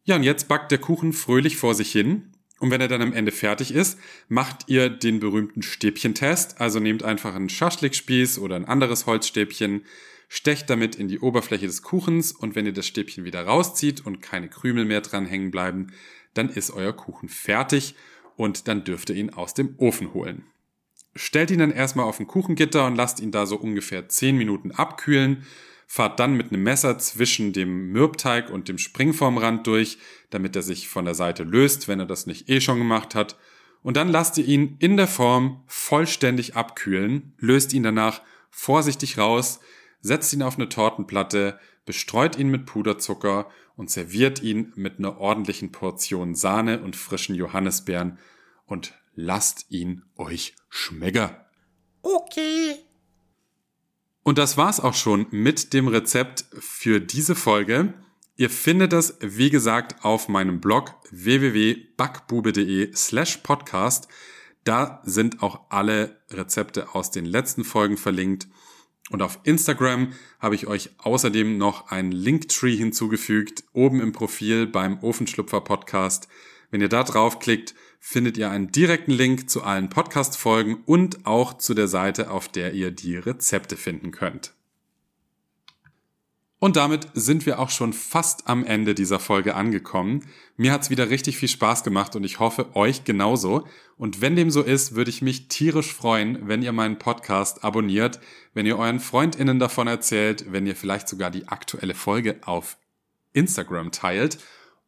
Ja, 0.06 0.16
und 0.16 0.24
jetzt 0.24 0.48
backt 0.48 0.72
der 0.72 0.80
Kuchen 0.80 1.14
fröhlich 1.14 1.58
vor 1.58 1.76
sich 1.76 1.92
hin. 1.92 2.30
Und 2.60 2.72
wenn 2.72 2.82
er 2.82 2.88
dann 2.88 3.02
am 3.02 3.14
Ende 3.14 3.32
fertig 3.32 3.74
ist, 3.74 4.00
macht 4.30 4.70
ihr 4.70 4.90
den 4.90 5.20
berühmten 5.20 5.62
Stäbchentest. 5.62 6.62
Also 6.62 6.80
nehmt 6.80 7.04
einfach 7.04 7.36
einen 7.36 7.50
Schaschlikspieß 7.50 8.40
oder 8.40 8.56
ein 8.56 8.66
anderes 8.66 9.06
Holzstäbchen, 9.06 9.86
stecht 10.34 10.68
damit 10.72 10.96
in 10.96 11.08
die 11.08 11.20
Oberfläche 11.20 11.68
des 11.68 11.84
Kuchens 11.84 12.32
und 12.32 12.56
wenn 12.56 12.66
ihr 12.66 12.74
das 12.74 12.88
Stäbchen 12.88 13.24
wieder 13.24 13.46
rauszieht 13.46 14.04
und 14.04 14.20
keine 14.20 14.50
Krümel 14.50 14.84
mehr 14.84 15.02
dran 15.02 15.28
hängen 15.28 15.52
bleiben, 15.52 15.94
dann 16.34 16.50
ist 16.50 16.72
euer 16.72 16.92
Kuchen 16.92 17.30
fertig 17.30 17.94
und 18.36 18.68
dann 18.68 18.84
dürft 18.84 19.12
ihr 19.12 19.16
ihn 19.16 19.30
aus 19.30 19.54
dem 19.54 19.76
Ofen 19.78 20.16
holen. 20.16 20.48
Stellt 21.16 21.52
ihn 21.52 21.60
dann 21.60 21.70
erstmal 21.70 22.06
auf 22.06 22.20
ein 22.20 22.26
Kuchengitter 22.26 22.88
und 22.88 22.96
lasst 22.96 23.20
ihn 23.20 23.32
da 23.32 23.46
so 23.46 23.58
ungefähr 23.58 24.10
10 24.10 24.36
Minuten 24.36 24.72
abkühlen 24.72 25.46
fahrt 25.86 26.20
dann 26.20 26.34
mit 26.34 26.52
einem 26.52 26.64
Messer 26.64 26.98
zwischen 26.98 27.54
dem 27.54 27.92
Mürbteig 27.92 28.50
und 28.50 28.68
dem 28.68 28.80
Springformrand 28.80 29.68
durch, 29.68 30.00
damit 30.32 30.56
er 30.56 30.64
sich 30.64 30.88
von 30.88 31.06
der 31.06 31.14
Seite 31.14 31.44
löst, 31.44 31.88
wenn 31.88 32.00
er 32.00 32.08
das 32.08 32.26
nicht 32.26 32.50
eh 32.50 32.62
schon 32.62 32.80
gemacht 32.80 33.14
hat. 33.14 33.38
Und 33.84 33.96
dann 33.96 34.10
lasst 34.10 34.40
ihr 34.40 34.46
ihn 34.46 34.76
in 34.80 34.98
der 34.98 35.08
Form 35.08 35.62
vollständig 35.68 36.56
abkühlen, 36.56 37.34
löst 37.38 37.74
ihn 37.74 37.84
danach 37.84 38.24
vorsichtig 38.50 39.20
raus, 39.20 39.60
setzt 40.04 40.34
ihn 40.34 40.44
auf 40.44 40.58
eine 40.58 40.70
Tortenplatte, 40.70 41.58
bestreut 41.86 42.38
ihn 42.38 42.50
mit 42.50 42.68
Puderzucker 42.68 43.50
und 43.76 43.90
serviert 43.90 44.44
ihn 44.44 44.72
mit 44.76 45.00
einer 45.00 45.20
ordentlichen 45.20 45.72
Portion 45.72 46.36
Sahne 46.36 46.84
und 46.84 46.96
frischen 46.96 47.34
Johannisbeeren 47.34 48.20
und 48.66 48.94
lasst 49.16 49.66
ihn 49.70 50.04
euch 50.16 50.56
schmecken. 50.70 51.32
Okay. 52.02 52.76
Und 54.24 54.38
das 54.38 54.58
war's 54.58 54.80
auch 54.80 54.94
schon 54.94 55.26
mit 55.32 55.74
dem 55.74 55.88
Rezept 55.88 56.46
für 56.60 57.00
diese 57.00 57.36
Folge. 57.36 57.94
Ihr 58.36 58.50
findet 58.50 58.94
das, 58.94 59.18
wie 59.22 59.50
gesagt, 59.50 60.04
auf 60.04 60.28
meinem 60.28 60.60
Blog 60.60 60.96
www.backbube.de 61.12 62.94
slash 62.96 63.38
podcast. 63.38 64.08
Da 64.64 65.02
sind 65.04 65.44
auch 65.44 65.70
alle 65.70 66.22
Rezepte 66.30 66.96
aus 66.96 67.12
den 67.12 67.26
letzten 67.26 67.64
Folgen 67.64 67.98
verlinkt. 67.98 68.48
Und 69.10 69.22
auf 69.22 69.40
Instagram 69.44 70.14
habe 70.40 70.56
ich 70.56 70.68
euch 70.68 70.92
außerdem 70.98 71.58
noch 71.58 71.92
einen 71.92 72.12
Linktree 72.12 72.76
hinzugefügt, 72.76 73.64
oben 73.74 74.00
im 74.00 74.14
Profil 74.14 74.66
beim 74.66 75.00
Ofenschlupfer 75.00 75.62
Podcast. 75.62 76.28
Wenn 76.72 76.82
ihr 76.82 76.90
da 76.90 77.04
draufklickt, 77.04 77.76
findet 78.00 78.38
ihr 78.38 78.50
einen 78.50 78.72
direkten 78.72 79.12
Link 79.12 79.50
zu 79.50 79.64
allen 79.64 79.90
Podcast-Folgen 79.90 80.84
und 80.86 81.26
auch 81.26 81.58
zu 81.58 81.74
der 81.74 81.88
Seite, 81.88 82.32
auf 82.32 82.48
der 82.48 82.74
ihr 82.74 82.92
die 82.92 83.16
Rezepte 83.16 83.78
finden 83.78 84.12
könnt. 84.12 84.54
Und 86.64 86.78
damit 86.78 87.10
sind 87.14 87.46
wir 87.46 87.60
auch 87.60 87.70
schon 87.70 87.92
fast 87.92 88.48
am 88.48 88.66
Ende 88.66 88.96
dieser 88.96 89.20
Folge 89.20 89.56
angekommen. 89.56 90.26
Mir 90.56 90.72
hat's 90.72 90.90
wieder 90.90 91.10
richtig 91.10 91.36
viel 91.36 91.50
Spaß 91.50 91.84
gemacht 91.84 92.16
und 92.16 92.24
ich 92.24 92.40
hoffe 92.40 92.74
euch 92.74 93.04
genauso. 93.04 93.68
Und 93.98 94.22
wenn 94.22 94.38
dem 94.38 94.50
so 94.50 94.62
ist, 94.62 94.96
würde 94.96 95.10
ich 95.10 95.22
mich 95.22 95.50
tierisch 95.50 95.94
freuen, 95.94 96.48
wenn 96.48 96.62
ihr 96.62 96.72
meinen 96.72 97.00
Podcast 97.00 97.66
abonniert, 97.66 98.22
wenn 98.54 98.66
ihr 98.66 98.80
euren 98.80 99.02
Freundinnen 99.02 99.60
davon 99.60 99.88
erzählt, 99.88 100.54
wenn 100.54 100.66
ihr 100.66 100.78
vielleicht 100.78 101.10
sogar 101.10 101.32
die 101.32 101.50
aktuelle 101.50 101.94
Folge 101.96 102.38
auf 102.46 102.78
Instagram 103.34 103.92
teilt 103.92 104.38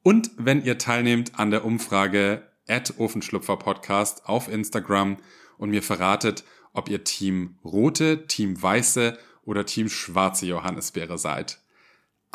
und 0.02 0.32
wenn 0.38 0.64
ihr 0.64 0.78
teilnehmt 0.78 1.38
an 1.38 1.52
der 1.52 1.66
Umfrage 1.66 2.44
at 2.70 2.98
Ofenschlupfer 3.00 3.58
Podcast 3.58 4.30
auf 4.30 4.48
Instagram 4.48 5.18
und 5.58 5.72
mir 5.72 5.84
verratet, 5.84 6.46
ob 6.72 6.88
ihr 6.88 7.04
Team 7.04 7.58
rote, 7.66 8.28
Team 8.28 8.64
weiße 8.64 9.18
oder 9.44 9.66
Team 9.66 9.90
schwarze 9.90 10.46
Johannisbeere 10.46 11.18
seid. 11.18 11.60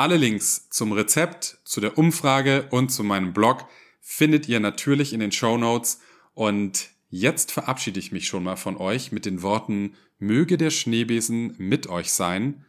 Alle 0.01 0.17
Links 0.17 0.71
zum 0.71 0.93
Rezept, 0.93 1.59
zu 1.65 1.79
der 1.79 1.99
Umfrage 1.99 2.69
und 2.71 2.89
zu 2.89 3.05
meinem 3.05 3.35
Blog 3.35 3.67
findet 4.01 4.49
ihr 4.49 4.59
natürlich 4.59 5.13
in 5.13 5.21
den 5.21 5.31
Show 5.31 5.59
Notes 5.59 6.01
und 6.33 6.89
jetzt 7.11 7.53
verabschiede 7.53 8.01
ich 8.01 8.11
mich 8.11 8.27
schon 8.27 8.43
mal 8.43 8.57
von 8.57 8.79
euch 8.79 9.13
mit 9.13 9.27
den 9.27 9.43
Worten 9.43 9.93
Möge 10.19 10.57
der 10.57 10.71
Schneebesen 10.71 11.55
mit 11.59 11.87
euch 11.87 12.15
sein, 12.15 12.65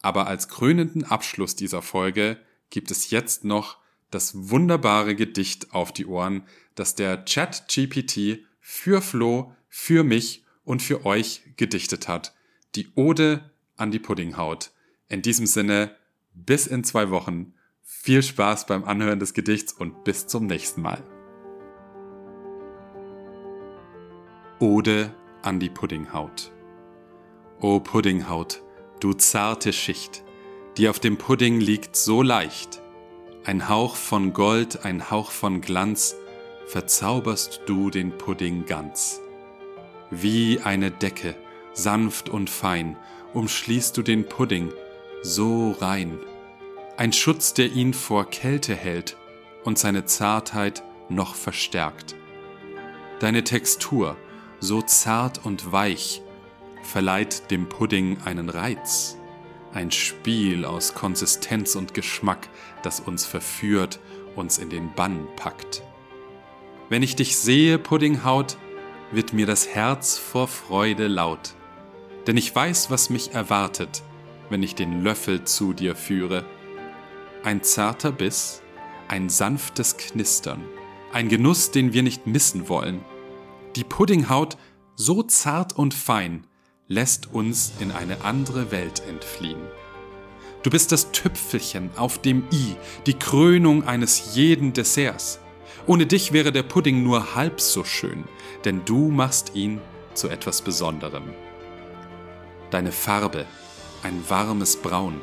aber 0.00 0.26
als 0.26 0.48
krönenden 0.48 1.04
Abschluss 1.04 1.54
dieser 1.54 1.82
Folge 1.82 2.38
gibt 2.70 2.90
es 2.90 3.10
jetzt 3.10 3.44
noch 3.44 3.76
das 4.10 4.48
wunderbare 4.48 5.14
Gedicht 5.14 5.74
auf 5.74 5.92
die 5.92 6.06
Ohren, 6.06 6.44
das 6.76 6.94
der 6.94 7.26
Chat 7.26 7.68
GPT 7.68 8.38
für 8.58 9.02
Flo, 9.02 9.54
für 9.68 10.02
mich 10.02 10.46
und 10.64 10.80
für 10.80 11.04
euch 11.04 11.42
gedichtet 11.58 12.08
hat. 12.08 12.34
Die 12.74 12.88
Ode 12.94 13.50
an 13.76 13.90
die 13.90 13.98
Puddinghaut. 13.98 14.70
In 15.08 15.20
diesem 15.20 15.44
Sinne, 15.44 15.94
bis 16.32 16.66
in 16.66 16.84
zwei 16.84 17.10
Wochen. 17.10 17.54
Viel 17.82 18.22
Spaß 18.22 18.66
beim 18.66 18.84
Anhören 18.84 19.18
des 19.18 19.34
Gedichts 19.34 19.72
und 19.72 20.04
bis 20.04 20.26
zum 20.26 20.46
nächsten 20.46 20.82
Mal. 20.82 21.02
Ode 24.60 25.14
an 25.42 25.58
die 25.58 25.70
Puddinghaut. 25.70 26.52
O 27.60 27.80
Puddinghaut, 27.80 28.62
du 29.00 29.12
zarte 29.14 29.72
Schicht, 29.72 30.22
die 30.76 30.88
auf 30.88 30.98
dem 30.98 31.16
Pudding 31.18 31.60
liegt 31.60 31.96
so 31.96 32.22
leicht. 32.22 32.82
Ein 33.44 33.68
Hauch 33.68 33.96
von 33.96 34.32
Gold, 34.32 34.84
ein 34.84 35.10
Hauch 35.10 35.30
von 35.30 35.60
Glanz, 35.60 36.14
verzauberst 36.66 37.62
du 37.66 37.90
den 37.90 38.16
Pudding 38.16 38.66
ganz. 38.66 39.20
Wie 40.10 40.60
eine 40.60 40.90
Decke, 40.90 41.34
sanft 41.72 42.28
und 42.28 42.50
fein, 42.50 42.96
umschließt 43.32 43.96
du 43.96 44.02
den 44.02 44.26
Pudding, 44.26 44.72
so 45.22 45.72
rein. 45.72 46.18
Ein 46.96 47.12
Schutz, 47.12 47.52
der 47.54 47.72
ihn 47.72 47.94
vor 47.94 48.28
Kälte 48.30 48.74
hält 48.74 49.16
und 49.64 49.78
seine 49.78 50.04
Zartheit 50.04 50.82
noch 51.08 51.34
verstärkt. 51.34 52.14
Deine 53.18 53.44
Textur, 53.44 54.16
so 54.60 54.80
zart 54.80 55.44
und 55.44 55.72
weich, 55.72 56.22
verleiht 56.82 57.50
dem 57.50 57.68
Pudding 57.68 58.18
einen 58.24 58.48
Reiz, 58.48 59.18
ein 59.72 59.90
Spiel 59.90 60.64
aus 60.64 60.94
Konsistenz 60.94 61.74
und 61.74 61.92
Geschmack, 61.92 62.48
das 62.82 63.00
uns 63.00 63.26
verführt, 63.26 64.00
uns 64.36 64.58
in 64.58 64.70
den 64.70 64.94
Bann 64.94 65.26
packt. 65.36 65.82
Wenn 66.88 67.02
ich 67.02 67.14
dich 67.14 67.36
sehe, 67.36 67.78
Puddinghaut, 67.78 68.56
wird 69.12 69.32
mir 69.32 69.46
das 69.46 69.68
Herz 69.68 70.16
vor 70.16 70.48
Freude 70.48 71.08
laut, 71.08 71.54
denn 72.26 72.36
ich 72.36 72.54
weiß, 72.54 72.90
was 72.90 73.10
mich 73.10 73.32
erwartet, 73.32 74.02
wenn 74.50 74.62
ich 74.62 74.74
den 74.74 75.02
Löffel 75.02 75.44
zu 75.44 75.72
dir 75.72 75.96
führe. 75.96 76.44
Ein 77.42 77.62
zarter 77.62 78.12
Biss, 78.12 78.60
ein 79.08 79.28
sanftes 79.28 79.96
Knistern, 79.96 80.62
ein 81.12 81.28
Genuss, 81.28 81.70
den 81.70 81.92
wir 81.92 82.02
nicht 82.02 82.26
missen 82.26 82.68
wollen. 82.68 83.00
Die 83.76 83.84
Puddinghaut, 83.84 84.58
so 84.96 85.22
zart 85.22 85.76
und 85.76 85.94
fein, 85.94 86.46
lässt 86.88 87.32
uns 87.32 87.72
in 87.80 87.92
eine 87.92 88.24
andere 88.24 88.70
Welt 88.70 89.02
entfliehen. 89.08 89.62
Du 90.62 90.68
bist 90.68 90.92
das 90.92 91.10
Tüpfelchen 91.12 91.90
auf 91.96 92.20
dem 92.20 92.44
i, 92.52 92.76
die 93.06 93.14
Krönung 93.14 93.84
eines 93.84 94.34
jeden 94.34 94.72
Desserts. 94.74 95.40
Ohne 95.86 96.06
dich 96.06 96.32
wäre 96.32 96.52
der 96.52 96.62
Pudding 96.62 97.02
nur 97.02 97.34
halb 97.34 97.60
so 97.60 97.84
schön, 97.84 98.24
denn 98.64 98.84
du 98.84 99.10
machst 99.10 99.54
ihn 99.54 99.80
zu 100.12 100.28
etwas 100.28 100.60
Besonderem. 100.60 101.32
Deine 102.70 102.92
Farbe, 102.92 103.46
ein 104.02 104.24
warmes 104.28 104.76
Braun, 104.76 105.20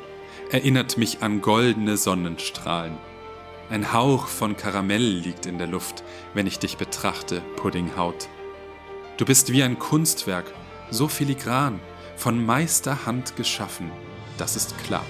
erinnert 0.52 0.98
mich 0.98 1.22
an 1.22 1.42
goldene 1.42 1.98
Sonnenstrahlen. 1.98 2.98
Ein 3.70 3.92
Hauch 3.92 4.28
von 4.28 4.56
Karamell 4.56 5.04
liegt 5.04 5.46
in 5.46 5.58
der 5.58 5.68
Luft, 5.68 6.04
wenn 6.34 6.48
ich 6.48 6.60
dich 6.60 6.78
betrachte, 6.78 7.42
Puddinghaut. 7.58 8.30
Du 9.18 9.26
bist 9.26 9.52
wie 9.52 9.63
ein 9.63 9.78
Kunstwerk, 9.78 10.54
so 10.90 11.08
filigran, 11.08 11.80
von 12.16 12.46
Meisterhand 12.46 13.36
geschaffen, 13.36 13.92
das 14.38 14.56
ist 14.56 14.78
klar. 14.86 15.06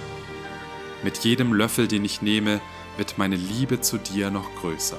Mit 1.03 1.19
jedem 1.19 1.53
Löffel, 1.53 1.87
den 1.87 2.03
ich 2.03 2.21
nehme, 2.21 2.59
wird 2.97 3.17
meine 3.17 3.35
Liebe 3.35 3.81
zu 3.81 3.97
dir 3.97 4.31
noch 4.31 4.49
größer. 4.55 4.97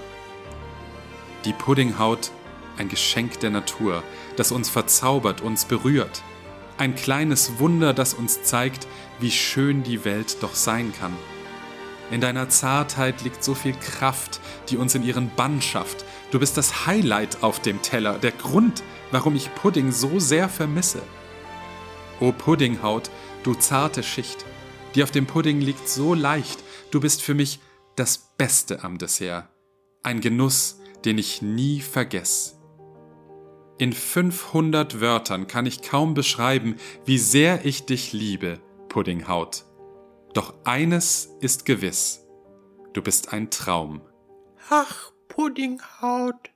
Die 1.45 1.53
Puddinghaut, 1.53 2.31
ein 2.77 2.89
Geschenk 2.89 3.41
der 3.41 3.51
Natur, 3.51 4.05
das 4.37 4.53
uns 4.53 4.69
verzaubert, 4.69 5.41
uns 5.41 5.65
berührt. 5.65 6.23
Ein 6.79 6.95
kleines 6.95 7.59
Wunder, 7.59 7.93
das 7.93 8.15
uns 8.15 8.45
zeigt, 8.45 8.87
wie 9.19 9.33
schön 9.33 9.83
die 9.83 10.05
Welt 10.05 10.37
doch 10.43 10.55
sein 10.55 10.93
kann. 10.93 11.13
In 12.13 12.21
deiner 12.21 12.49
Zartheit 12.49 13.23
liegt 13.23 13.43
so 13.43 13.55
viel 13.55 13.75
Kraft, 13.75 14.41
die 14.69 14.77
uns 14.77 14.95
in 14.95 15.03
ihren 15.03 15.29
Bann 15.35 15.61
schafft. 15.61 16.05
Du 16.31 16.39
bist 16.39 16.57
das 16.57 16.87
Highlight 16.87 17.43
auf 17.43 17.61
dem 17.61 17.83
Teller, 17.83 18.19
der 18.19 18.31
Grund, 18.31 18.85
warum 19.11 19.35
ich 19.35 19.53
Pudding 19.57 19.91
so 19.91 20.21
sehr 20.21 20.49
vermisse. 20.49 21.03
O 22.21 22.31
Puddinghaut, 22.31 23.11
du 23.43 23.55
zarte 23.55 24.05
Schicht, 24.05 24.47
die 24.95 25.03
auf 25.03 25.11
dem 25.11 25.27
Pudding 25.27 25.61
liegt 25.61 25.89
so 25.89 26.15
leicht, 26.15 26.63
du 26.93 27.01
bist 27.01 27.23
für 27.23 27.35
mich 27.35 27.59
das 27.97 28.19
Beste 28.37 28.85
am 28.85 28.99
Dessert. 28.99 29.49
Ein 30.05 30.21
Genuss, 30.21 30.79
den 31.05 31.19
ich 31.19 31.43
nie 31.43 31.81
vergess. 31.81 32.58
In 33.79 33.93
500 33.93 35.01
Wörtern 35.01 35.47
kann 35.47 35.65
ich 35.65 35.83
kaum 35.83 36.15
beschreiben, 36.15 36.75
wie 37.05 37.19
sehr 37.19 37.65
ich 37.65 37.87
dich 37.87 38.13
liebe, 38.13 38.59
Puddinghaut. 38.89 39.65
Doch 40.35 40.55
eines 40.65 41.37
ist 41.41 41.65
gewiss, 41.65 42.27
du 42.93 43.03
bist 43.03 43.33
ein 43.33 43.51
Traum. 43.51 44.01
Ach, 44.69 45.13
Puddinghaut. 45.29 46.51